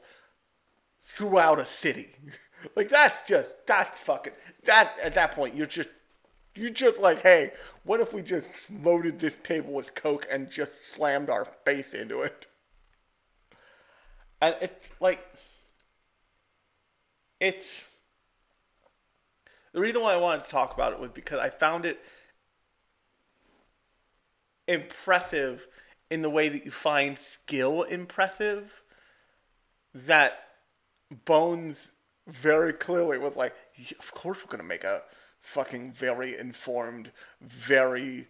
throughout 1.01 1.59
a 1.59 1.65
city. 1.65 2.15
like 2.75 2.89
that's 2.89 3.27
just 3.27 3.51
that's 3.65 3.99
fucking 3.99 4.33
that 4.65 4.93
at 5.01 5.15
that 5.15 5.33
point 5.33 5.55
you're 5.55 5.65
just 5.65 5.89
you're 6.55 6.69
just 6.69 6.99
like, 6.99 7.21
hey, 7.21 7.51
what 7.83 7.99
if 7.99 8.13
we 8.13 8.21
just 8.21 8.47
loaded 8.83 9.19
this 9.19 9.35
table 9.43 9.73
with 9.73 9.95
coke 9.95 10.27
and 10.29 10.51
just 10.51 10.71
slammed 10.93 11.29
our 11.29 11.47
face 11.65 11.93
into 11.93 12.21
it? 12.21 12.47
And 14.41 14.55
it's 14.61 14.89
like 14.99 15.19
it's 17.39 17.83
the 19.73 19.81
reason 19.81 20.01
why 20.01 20.13
I 20.13 20.17
wanted 20.17 20.43
to 20.43 20.49
talk 20.49 20.73
about 20.73 20.93
it 20.93 20.99
was 20.99 21.09
because 21.11 21.39
I 21.39 21.49
found 21.49 21.85
it 21.85 21.99
impressive 24.67 25.65
in 26.11 26.21
the 26.21 26.29
way 26.29 26.47
that 26.49 26.63
you 26.63 26.71
find 26.71 27.17
skill 27.17 27.83
impressive 27.83 28.83
that 29.95 30.39
Bones 31.25 31.92
very 32.27 32.73
clearly 32.73 33.17
with 33.17 33.35
like, 33.35 33.53
of 33.99 34.11
course 34.13 34.39
we're 34.39 34.51
gonna 34.51 34.67
make 34.67 34.83
a 34.83 35.01
fucking 35.41 35.91
very 35.91 36.37
informed, 36.37 37.11
very 37.41 38.27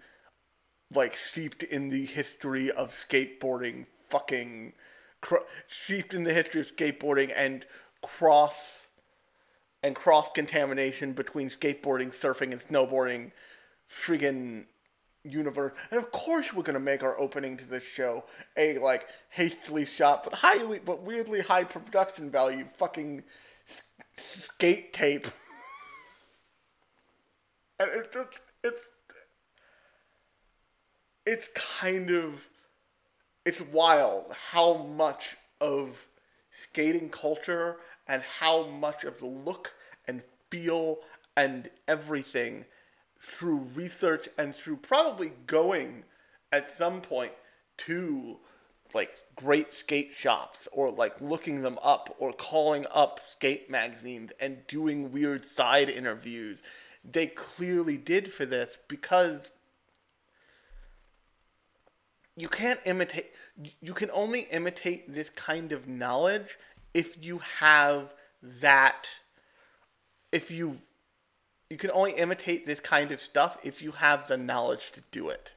like 0.94 1.18
steeped 1.18 1.64
in 1.64 1.90
the 1.90 2.06
history 2.06 2.72
of 2.72 2.94
skateboarding, 2.94 3.86
fucking 4.10 4.74
cr- 5.22 5.48
steeped 5.68 6.14
in 6.14 6.24
the 6.24 6.34
history 6.34 6.62
of 6.62 6.76
skateboarding 6.76 7.32
and 7.36 7.66
cross 8.02 8.82
and 9.82 9.96
cross 9.96 10.30
contamination 10.34 11.14
between 11.14 11.50
skateboarding, 11.50 12.14
surfing, 12.14 12.52
and 12.52 12.62
snowboarding, 12.62 13.32
friggin' 13.90 14.66
universe. 15.24 15.74
And 15.92 16.00
of 16.00 16.12
course, 16.12 16.54
we're 16.54 16.64
gonna 16.64 16.80
make 16.80 17.04
our 17.04 17.20
opening 17.20 17.58
to 17.58 17.66
this 17.66 17.84
show 17.84 18.24
a 18.58 18.78
like 18.80 19.08
hastily 19.30 19.86
shot 19.86 20.24
but 20.24 20.34
highly 20.34 20.80
but 20.80 21.02
weirdly 21.02 21.42
high 21.42 21.64
production 21.64 22.30
value 22.30 22.66
fucking 22.78 23.24
skate 24.18 24.94
tape. 24.94 25.28
and 27.80 27.90
it's 27.94 28.14
just 28.14 28.30
it's 28.64 28.86
it's 31.26 31.48
kind 31.56 32.10
of 32.10 32.42
it's 33.46 33.62
wild 33.62 34.34
how 34.52 34.76
much 34.76 35.38
of 35.62 35.98
skating 36.52 37.10
culture 37.10 37.78
and 38.08 38.22
how 38.22 38.68
much 38.68 39.04
of 39.04 39.18
the 39.20 39.26
look 39.26 39.74
and 40.08 40.22
feel 40.50 41.00
and 41.36 41.70
everything 41.88 42.66
through 43.20 43.68
research 43.74 44.28
and 44.38 44.56
through 44.56 44.76
probably 44.78 45.32
going 45.48 46.04
at 46.52 46.78
some 46.78 47.02
point 47.02 47.32
to 47.78 48.38
like 48.94 49.12
great 49.36 49.74
skate 49.74 50.14
shops 50.14 50.68
or 50.72 50.92
like 50.92 51.20
looking 51.20 51.62
them 51.62 51.80
up 51.82 52.16
or 52.20 52.34
calling 52.34 52.86
up 52.94 53.20
skate 53.30 53.70
magazines 53.70 54.32
and 54.40 54.66
doing 54.68 55.12
weird 55.12 55.44
side 55.44 55.90
interviews. 55.90 56.62
They 57.10 57.28
clearly 57.28 57.98
did 57.98 58.32
for 58.32 58.46
this 58.46 58.78
because 58.88 59.40
you 62.36 62.50
can't 62.50 62.80
imitate 62.86 63.32
you 63.82 63.94
can 63.94 64.10
only 64.12 64.42
imitate 64.52 65.14
this 65.14 65.30
kind 65.30 65.72
of 65.72 65.88
knowledge 65.88 66.58
if 66.94 67.24
you 67.24 67.40
have 67.60 68.12
that 68.42 69.08
if 70.32 70.50
you 70.50 70.80
you 71.70 71.78
can 71.78 71.92
only 71.92 72.14
imitate 72.14 72.66
this 72.68 72.80
kind 72.80 73.12
of 73.12 73.22
stuff 73.22 73.58
if 73.64 73.82
you 73.82 73.92
have 73.92 74.28
the 74.28 74.38
knowledge 74.38 74.92
to 74.92 75.02
do 75.12 75.30
it. 75.30 75.52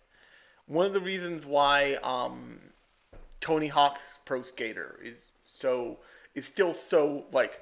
One 0.67 0.87
of 0.87 0.95
the 0.95 1.01
reasons 1.01 1.45
why 1.45 1.99
um, 2.03 2.59
Tony 3.47 3.69
Hawk's 3.69 4.03
Pro 4.25 4.43
Skater 4.43 4.99
is 5.01 5.31
so 5.45 5.99
is 6.35 6.45
still 6.45 6.75
so 6.75 7.27
like 7.31 7.61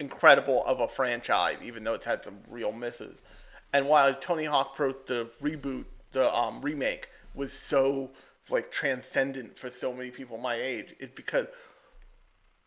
incredible 0.00 0.64
of 0.64 0.80
a 0.80 0.88
franchise, 0.88 1.58
even 1.62 1.84
though 1.84 1.92
it's 1.92 2.06
had 2.06 2.24
some 2.24 2.38
real 2.48 2.72
misses, 2.72 3.18
and 3.74 3.86
why 3.86 4.10
Tony 4.18 4.46
Hawk 4.46 4.74
Pro 4.74 4.92
the 5.04 5.30
reboot 5.42 5.84
the 6.12 6.34
um, 6.34 6.62
remake 6.62 7.10
was 7.34 7.52
so 7.52 8.12
like 8.48 8.72
transcendent 8.72 9.58
for 9.58 9.68
so 9.68 9.92
many 9.92 10.10
people 10.10 10.38
my 10.38 10.54
age 10.54 10.94
is 11.00 11.10
because 11.14 11.48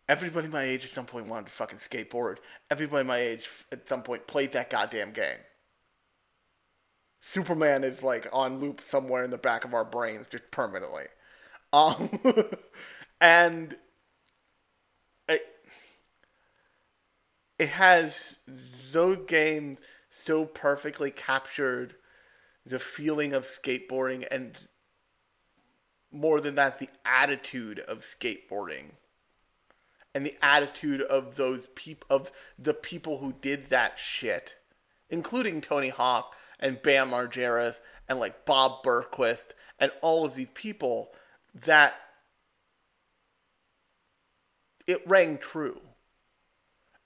everybody 0.08 0.48
my 0.48 0.62
age 0.62 0.86
at 0.86 0.92
some 0.92 1.08
point 1.08 1.26
wanted 1.26 1.48
to 1.48 1.52
fucking 1.54 1.80
skateboard. 1.80 2.36
Everybody 2.70 3.04
my 3.04 3.18
age 3.18 3.50
at 3.72 3.90
some 3.90 4.04
point 4.04 4.28
played 4.28 4.52
that 4.52 4.70
goddamn 4.70 5.12
game. 5.12 5.40
Superman 7.20 7.84
is 7.84 8.04
like 8.04 8.28
on 8.32 8.60
loop 8.60 8.82
somewhere 8.88 9.24
in 9.24 9.32
the 9.32 9.40
back 9.40 9.66
of 9.66 9.74
our 9.74 9.86
brains 9.86 10.28
just 10.30 10.52
permanently. 10.52 11.06
Um, 11.72 12.10
and 13.22 13.76
it, 15.28 15.42
it 17.58 17.70
has 17.70 18.36
those 18.92 19.20
games 19.28 19.78
so 20.10 20.46
perfectly 20.46 21.12
captured 21.12 21.96
the 22.66 22.80
feeling 22.80 23.34
of 23.34 23.46
skateboarding 23.46 24.28
and 24.30 24.58
more 26.12 26.42
than 26.42 26.56
that, 26.56 26.80
the 26.80 26.90
attitude 27.06 27.80
of 27.80 28.06
skateboarding 28.20 28.92
and 30.14 30.26
the 30.26 30.36
attitude 30.42 31.02
of 31.02 31.36
those 31.36 31.68
peop- 31.76 32.06
of 32.10 32.32
the 32.58 32.74
people 32.74 33.20
who 33.20 33.34
did 33.42 33.70
that 33.70 34.00
shit, 34.00 34.56
including 35.10 35.62
Tony 35.62 35.90
Hawk 35.90 36.36
and 36.60 36.82
Bam 36.82 37.12
Margera 37.12 37.78
and 38.08 38.20
like 38.20 38.46
Bob 38.46 38.84
Burnquist 38.84 39.52
and 39.80 39.92
all 40.02 40.26
of 40.26 40.36
these 40.36 40.50
people 40.54 41.12
that 41.66 41.96
it 44.88 45.02
rang 45.08 45.38
true. 45.38 45.80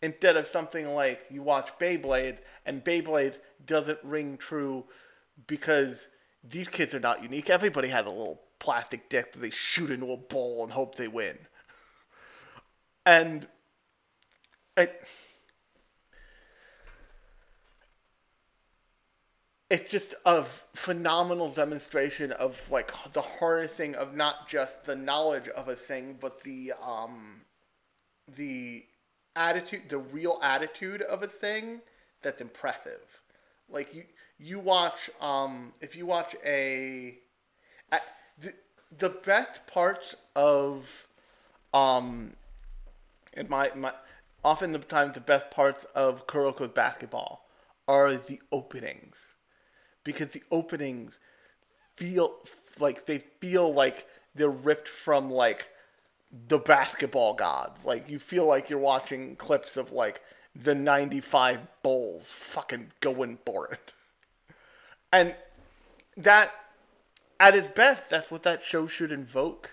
Instead 0.02 0.38
of 0.38 0.48
something 0.48 0.94
like 0.94 1.22
you 1.30 1.42
watch 1.42 1.70
Beyblade 1.80 2.38
and 2.66 2.84
Beyblade 2.84 3.36
doesn't 3.66 4.00
ring 4.04 4.38
true 4.38 4.84
because 5.48 6.08
these 6.44 6.68
kids 6.68 6.94
are 6.94 7.00
not 7.00 7.24
unique. 7.24 7.50
Everybody 7.50 7.88
has 7.88 8.06
a 8.06 8.10
little 8.10 8.42
plastic 8.60 9.10
dick 9.10 9.34
that 9.34 9.40
they 9.40 9.50
shoot 9.50 9.92
into 9.92 10.12
a 10.12 10.18
bowl 10.18 10.64
and 10.64 10.72
hope 10.72 10.96
they 10.96 11.08
win. 11.08 11.38
And 13.06 13.48
it, 14.78 15.06
it's 19.74 19.90
just 19.90 20.14
a 20.28 20.46
phenomenal 20.76 21.50
demonstration 21.50 22.32
of 22.34 22.56
like 22.70 22.92
the 23.14 23.24
harnessing 23.24 23.96
of 23.96 24.16
not 24.16 24.48
just 24.48 24.86
the 24.86 24.96
knowledge 24.96 25.48
of 25.48 25.68
a 25.68 25.76
thing, 25.76 26.16
but 26.22 26.44
the 26.44 26.74
um, 26.80 27.42
the 28.36 28.86
attitude, 29.36 29.82
the 29.90 29.98
real 29.98 30.40
attitude 30.44 31.02
of 31.02 31.24
a 31.24 31.28
thing 31.28 31.82
that's 32.22 32.40
impressive. 32.40 33.02
Like 33.68 33.96
you, 33.96 34.04
you 34.38 34.60
watch 34.60 35.10
um, 35.20 35.74
if 35.82 35.96
you 35.96 36.06
watch 36.06 36.36
a, 36.46 37.18
the, 38.40 38.54
the 39.00 39.10
best 39.10 39.66
parts 39.66 40.16
of 40.36 41.08
um 41.74 42.34
and 43.34 43.50
my, 43.50 43.72
my 43.76 43.92
often 44.46 44.72
the 44.72 44.78
times 44.78 45.16
the 45.16 45.20
best 45.20 45.50
parts 45.50 45.88
of 45.96 46.28
Kuroko's 46.28 46.70
basketball 46.70 47.50
are 47.88 48.14
the 48.14 48.40
openings 48.52 49.16
because 50.04 50.32
the 50.32 50.44
openings 50.52 51.14
feel 51.96 52.36
like 52.80 53.06
they 53.06 53.20
feel 53.40 53.74
like 53.74 54.08
they're 54.36 54.50
ripped 54.50 54.88
from 54.88 55.30
like 55.30 55.68
the 56.48 56.58
basketball 56.58 57.36
gods 57.36 57.86
like 57.86 58.10
you 58.10 58.18
feel 58.18 58.46
like 58.46 58.70
you're 58.70 58.80
watching 58.80 59.36
clips 59.36 59.78
of 59.78 59.92
like 59.92 60.22
the 60.56 60.74
95 60.74 61.60
bulls 61.84 62.30
fucking 62.30 62.92
going 63.00 63.38
for 63.46 63.68
it 63.68 63.94
and 65.12 65.36
that 66.18 66.52
at 67.40 67.56
its 67.56 67.68
best, 67.76 68.10
that's 68.10 68.32
what 68.32 68.44
that 68.44 68.64
show 68.64 68.88
should 68.88 69.12
invoke. 69.12 69.72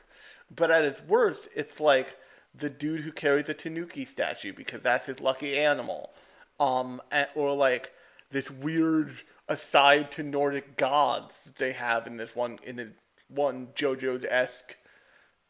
But 0.55 0.71
at 0.71 0.85
its 0.85 1.01
worst, 1.03 1.49
it's 1.55 1.79
like 1.79 2.17
the 2.55 2.69
dude 2.69 3.03
who 3.03 3.13
carries 3.13 3.49
a 3.49 3.55
Tanuki 3.55 4.05
statue 4.05 4.53
because 4.53 4.83
that's 4.83 5.07
his 5.07 5.21
lucky 5.21 5.57
animal. 5.57 6.11
Um, 6.59 7.01
or 7.35 7.55
like 7.55 7.93
this 8.31 8.51
weird 8.51 9.17
aside 9.49 10.13
to 10.13 10.23
Nordic 10.23 10.77
gods 10.77 11.51
they 11.59 11.73
have 11.73 12.07
in 12.07 12.17
this 12.17 12.35
one 12.35 12.59
in 12.65 12.77
this 12.77 12.89
one 13.29 13.69
JoJo's 13.75 14.25
esque 14.25 14.77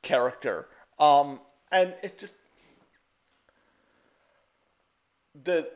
character. 0.02 0.68
Um, 0.98 1.40
and 1.70 1.94
it's 2.02 2.20
just 2.20 2.34
the 5.44 5.68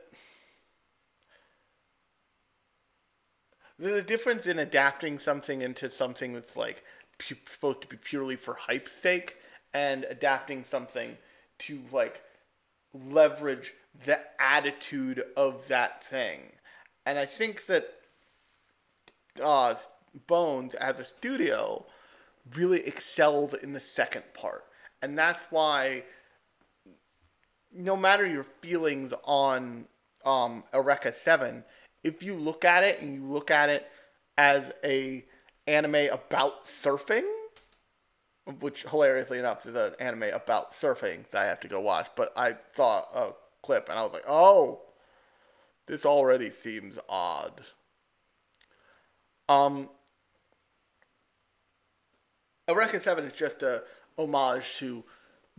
There's 3.79 3.97
a 3.97 4.03
difference 4.03 4.47
in 4.47 4.61
adapting 4.61 5.19
something 5.19 5.63
into 5.63 5.91
something 5.91 6.33
that's 6.33 6.57
like 6.57 6.85
pu- 7.19 7.35
supposed 7.53 7.81
to 7.83 7.89
be 7.89 7.97
purely 7.97 8.37
for 8.37 8.55
hype's 8.55 8.93
sake, 8.93 9.37
and 9.73 10.05
adapting 10.05 10.65
something 10.71 11.19
to 11.59 11.81
like 11.91 12.23
leverage 12.93 13.75
the 14.05 14.21
attitude 14.39 15.25
of 15.37 15.67
that 15.69 16.05
thing. 16.05 16.53
And 17.07 17.19
I 17.19 17.27
think 17.27 17.67
that 17.67 17.89
uh, 19.43 19.75
Bones 20.27 20.75
as 20.77 21.01
a 21.01 21.05
studio 21.05 21.85
really 22.55 22.87
excelled 22.87 23.55
in 23.63 23.73
the 23.73 23.81
second 23.81 24.23
part. 24.33 24.65
And 25.03 25.19
that's 25.19 25.41
why 25.51 26.05
no 27.75 27.97
matter 27.97 28.27
your 28.27 28.47
feelings 28.63 29.13
on 29.25 29.87
um, 30.25 30.63
Eureka 30.73 31.15
7, 31.25 31.65
if 32.05 32.23
you 32.23 32.37
look 32.37 32.65
at 32.65 32.85
it 32.85 33.01
and 33.01 33.13
you 33.13 33.25
look 33.25 33.51
at 33.51 33.69
it 33.69 33.89
as 34.39 34.71
a 34.85 35.25
anime 35.67 36.09
about 36.13 36.67
surfing, 36.67 37.25
which 38.61 38.85
hilariously 38.85 39.39
enough 39.39 39.67
is 39.67 39.75
an 39.75 39.93
anime 39.99 40.35
about 40.35 40.73
surfing 40.73 41.25
that 41.31 41.43
I 41.43 41.47
have 41.47 41.61
to 41.61 41.69
go 41.69 41.81
watch, 41.81 42.09
but 42.15 42.33
I 42.37 42.57
saw 42.75 42.99
a 43.15 43.33
clip 43.63 43.89
and 43.89 43.99
I 43.99 44.03
was 44.03 44.13
like, 44.13 44.29
oh, 44.29 44.83
this 45.87 46.05
already 46.07 46.51
seems 46.51 46.99
odd. 47.09 47.61
Um, 49.49 49.89
Eureka 52.69 53.01
7 53.01 53.25
is 53.25 53.33
just 53.35 53.63
a 53.63 53.83
homage 54.17 54.77
to 54.79 55.05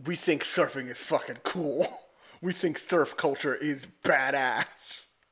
we 0.04 0.16
think 0.16 0.44
surfing 0.44 0.90
is 0.90 0.98
fucking 0.98 1.38
cool. 1.42 1.86
We 2.42 2.52
think 2.52 2.82
surf 2.90 3.16
culture 3.16 3.54
is 3.54 3.86
badass 4.04 4.66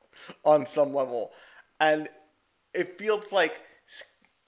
on 0.43 0.65
some 0.73 0.91
level. 0.91 1.31
And 1.79 2.09
it 2.73 2.97
feels 2.97 3.31
like 3.31 3.61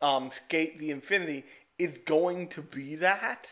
um, 0.01 0.31
Skate 0.31 0.79
the 0.79 0.89
Infinity 0.89 1.45
is 1.77 1.99
going 2.05 2.47
to 2.49 2.63
be 2.63 2.95
that. 2.95 3.47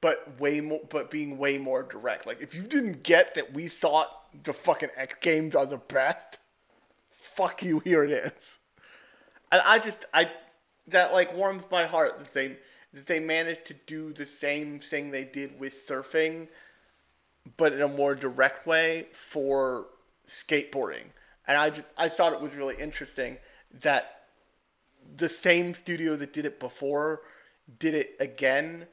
But 0.00 0.38
way 0.40 0.60
more, 0.60 0.80
but 0.88 1.10
being 1.10 1.38
way 1.38 1.58
more 1.58 1.82
direct. 1.82 2.26
Like 2.26 2.40
if 2.40 2.54
you 2.54 2.62
didn't 2.62 3.02
get 3.02 3.34
that 3.34 3.52
we 3.52 3.68
thought 3.68 4.10
the 4.44 4.52
fucking 4.52 4.90
X 4.96 5.14
Games 5.20 5.54
are 5.54 5.66
the 5.66 5.78
best, 5.78 6.38
fuck 7.10 7.62
you. 7.62 7.80
Here 7.80 8.04
it 8.04 8.10
is. 8.10 8.32
And 9.50 9.62
I 9.64 9.78
just 9.78 9.98
I 10.12 10.30
that 10.88 11.12
like 11.12 11.34
warms 11.34 11.64
my 11.70 11.84
heart 11.84 12.18
that 12.18 12.34
they 12.34 12.56
that 12.92 13.06
they 13.06 13.18
managed 13.20 13.66
to 13.66 13.74
do 13.86 14.12
the 14.12 14.26
same 14.26 14.78
thing 14.78 15.10
they 15.10 15.24
did 15.24 15.58
with 15.58 15.86
surfing, 15.86 16.48
but 17.56 17.72
in 17.72 17.82
a 17.82 17.88
more 17.88 18.14
direct 18.14 18.66
way 18.66 19.08
for 19.12 19.86
skateboarding. 20.28 21.04
And 21.46 21.58
I 21.58 21.70
just 21.70 21.88
I 21.96 22.08
thought 22.08 22.32
it 22.32 22.40
was 22.40 22.54
really 22.54 22.76
interesting 22.76 23.38
that 23.80 24.26
the 25.16 25.28
same 25.28 25.74
studio 25.74 26.16
that 26.16 26.32
did 26.32 26.46
it 26.46 26.58
before 26.60 27.22
did 27.78 27.94
it 27.94 28.16
again, 28.20 28.86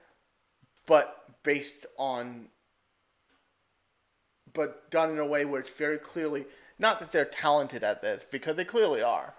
but 0.85 1.25
based 1.43 1.85
on, 1.97 2.47
but 4.53 4.89
done 4.91 5.11
in 5.11 5.19
a 5.19 5.25
way 5.25 5.45
where 5.45 5.61
it's 5.61 5.69
very 5.77 5.97
clearly 5.97 6.45
not 6.79 6.99
that 6.99 7.11
they're 7.11 7.25
talented 7.25 7.83
at 7.83 8.01
this 8.01 8.25
because 8.29 8.55
they 8.55 8.65
clearly 8.65 9.01
are, 9.01 9.33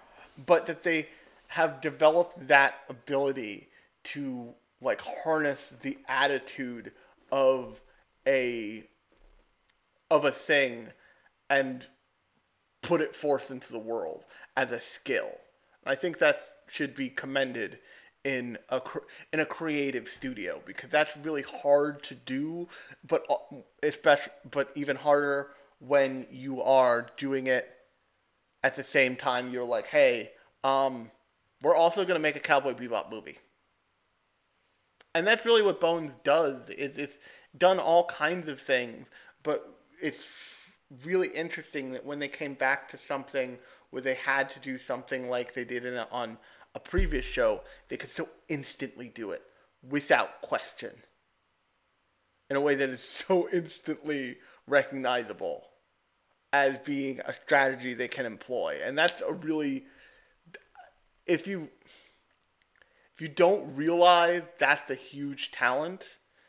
but 0.46 0.66
that 0.66 0.82
they 0.84 1.08
have 1.48 1.80
developed 1.80 2.46
that 2.48 2.74
ability 2.88 3.68
to 4.04 4.54
like 4.80 5.00
harness 5.00 5.72
the 5.82 5.98
attitude 6.08 6.92
of 7.30 7.80
a 8.26 8.84
of 10.10 10.24
a 10.24 10.30
thing 10.30 10.88
and 11.50 11.86
put 12.82 13.00
it 13.00 13.16
forth 13.16 13.50
into 13.50 13.72
the 13.72 13.78
world 13.78 14.24
as 14.56 14.70
a 14.70 14.80
skill. 14.80 15.30
I 15.84 15.94
think 15.94 16.18
that 16.18 16.42
should 16.68 16.94
be 16.94 17.08
commended 17.08 17.78
in 18.24 18.56
a 18.68 18.80
in 19.32 19.40
a 19.40 19.46
creative 19.46 20.08
studio 20.08 20.60
because 20.64 20.90
that's 20.90 21.16
really 21.18 21.42
hard 21.42 22.02
to 22.04 22.14
do, 22.14 22.68
but 23.06 23.24
uh, 23.28 23.56
especially 23.82 24.32
but 24.50 24.70
even 24.74 24.96
harder 24.96 25.50
when 25.80 26.26
you 26.30 26.62
are 26.62 27.06
doing 27.16 27.48
it 27.48 27.68
at 28.62 28.76
the 28.76 28.84
same 28.84 29.16
time 29.16 29.52
you're 29.52 29.64
like, 29.64 29.86
"Hey, 29.86 30.32
um 30.64 31.10
we're 31.62 31.74
also 31.74 32.04
going 32.04 32.16
to 32.16 32.22
make 32.22 32.36
a 32.36 32.40
Cowboy 32.40 32.74
Bebop 32.74 33.10
movie." 33.10 33.38
And 35.14 35.26
that's 35.26 35.44
really 35.44 35.62
what 35.62 35.80
Bones 35.80 36.16
does. 36.24 36.70
Is 36.70 36.98
it's 36.98 37.18
done 37.58 37.78
all 37.78 38.04
kinds 38.06 38.48
of 38.48 38.60
things, 38.60 39.06
but 39.42 39.68
it's 40.00 40.22
really 41.04 41.28
interesting 41.28 41.92
that 41.92 42.04
when 42.04 42.18
they 42.18 42.28
came 42.28 42.54
back 42.54 42.90
to 42.90 42.98
something 43.08 43.58
where 43.90 44.02
they 44.02 44.14
had 44.14 44.50
to 44.50 44.58
do 44.60 44.78
something 44.78 45.28
like 45.28 45.54
they 45.54 45.64
did 45.64 45.84
in 45.84 45.96
on 46.10 46.38
a 46.74 46.80
previous 46.80 47.24
show, 47.24 47.60
they 47.88 47.96
could 47.96 48.10
so 48.10 48.28
instantly 48.48 49.08
do 49.08 49.32
it 49.32 49.42
without 49.88 50.40
question 50.42 50.92
in 52.50 52.56
a 52.56 52.60
way 52.60 52.74
that 52.74 52.88
is 52.88 53.02
so 53.26 53.48
instantly 53.52 54.36
recognizable 54.66 55.64
as 56.52 56.76
being 56.84 57.18
a 57.20 57.34
strategy 57.34 57.94
they 57.94 58.08
can 58.08 58.26
employ. 58.26 58.78
And 58.84 58.96
that's 58.96 59.20
a 59.22 59.32
really 59.32 59.84
if 61.26 61.46
you 61.46 61.68
if 63.14 63.20
you 63.20 63.28
don't 63.28 63.74
realize 63.76 64.42
that's 64.58 64.90
a 64.90 64.94
huge 64.94 65.50
talent, 65.50 66.04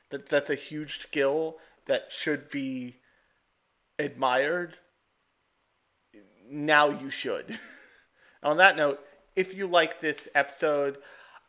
that 0.10 0.30
that's 0.30 0.50
a 0.50 0.56
huge 0.56 1.00
skill 1.00 1.58
that 1.88 2.08
should 2.10 2.50
be 2.50 2.98
admired, 4.00 4.76
now 6.50 6.90
you 6.90 7.10
should. 7.10 7.60
On 8.44 8.58
that 8.58 8.76
note, 8.76 9.00
if 9.36 9.56
you 9.56 9.68
like 9.68 10.00
this 10.00 10.28
episode, 10.36 10.98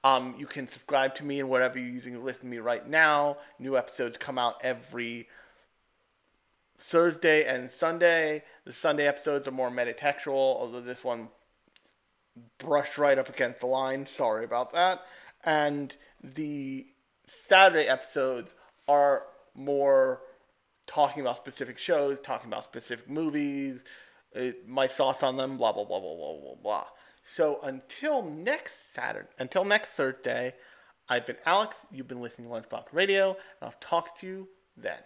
um, 0.03 0.35
you 0.39 0.47
can 0.47 0.69
subscribe 0.69 1.15
to 1.17 1.25
me 1.25 1.41
and 1.41 1.49
whatever 1.49 1.79
you're 1.79 1.89
using 1.89 2.15
to 2.15 2.21
listen 2.21 2.43
to 2.43 2.47
me 2.47 2.59
right 2.59 2.87
now. 2.87 3.39
New 3.59 3.77
episodes 3.77 4.17
come 4.19 4.39
out 4.39 4.57
every 4.63 5.29
Thursday 6.79 7.47
and 7.47 7.71
Sunday. 7.71 8.43
The 8.65 8.73
Sunday 8.73 9.07
episodes 9.07 9.47
are 9.49 9.53
more 9.53 9.71
metatextual, 9.71 10.35
although 10.35 10.81
this 10.81 11.03
one 11.03 11.29
brushed 12.59 12.99
right 12.99 13.19
up 13.19 13.29
against 13.29 13.61
the 13.61 13.67
line. 13.67 14.07
Sorry 14.07 14.45
about 14.45 14.73
that. 14.73 15.03
And 15.45 15.95
the 16.23 16.87
Saturday 17.49 17.89
episodes 17.89 18.55
are 18.89 19.23
more 19.55 20.21
talking 20.87 21.23
about 21.23 21.37
specific 21.37 21.79
shows, 21.79 22.21
talking 22.21 22.49
about 22.49 22.65
specific 22.65 23.09
movies, 23.09 23.81
uh, 24.37 24.51
my 24.67 24.87
thoughts 24.87 25.23
on 25.23 25.37
them, 25.37 25.57
blah 25.57 25.73
blah 25.73 25.85
blah 25.85 26.01
blah 26.01 26.15
blah 26.15 26.41
blah 26.41 26.55
blah. 26.63 26.85
So 27.25 27.61
until 27.63 28.23
next 28.23 28.73
Saturday, 28.95 29.29
until 29.39 29.65
next 29.65 29.91
Thursday, 29.91 30.55
I've 31.09 31.27
been 31.27 31.37
Alex. 31.47 31.77
You've 31.91 32.09
been 32.09 32.21
listening 32.21 32.49
to 32.49 32.55
Lunchbox 32.55 32.87
Radio, 32.93 33.31
and 33.31 33.37
I'll 33.63 33.75
talk 33.81 34.19
to 34.21 34.27
you 34.27 34.49
then. 34.77 35.01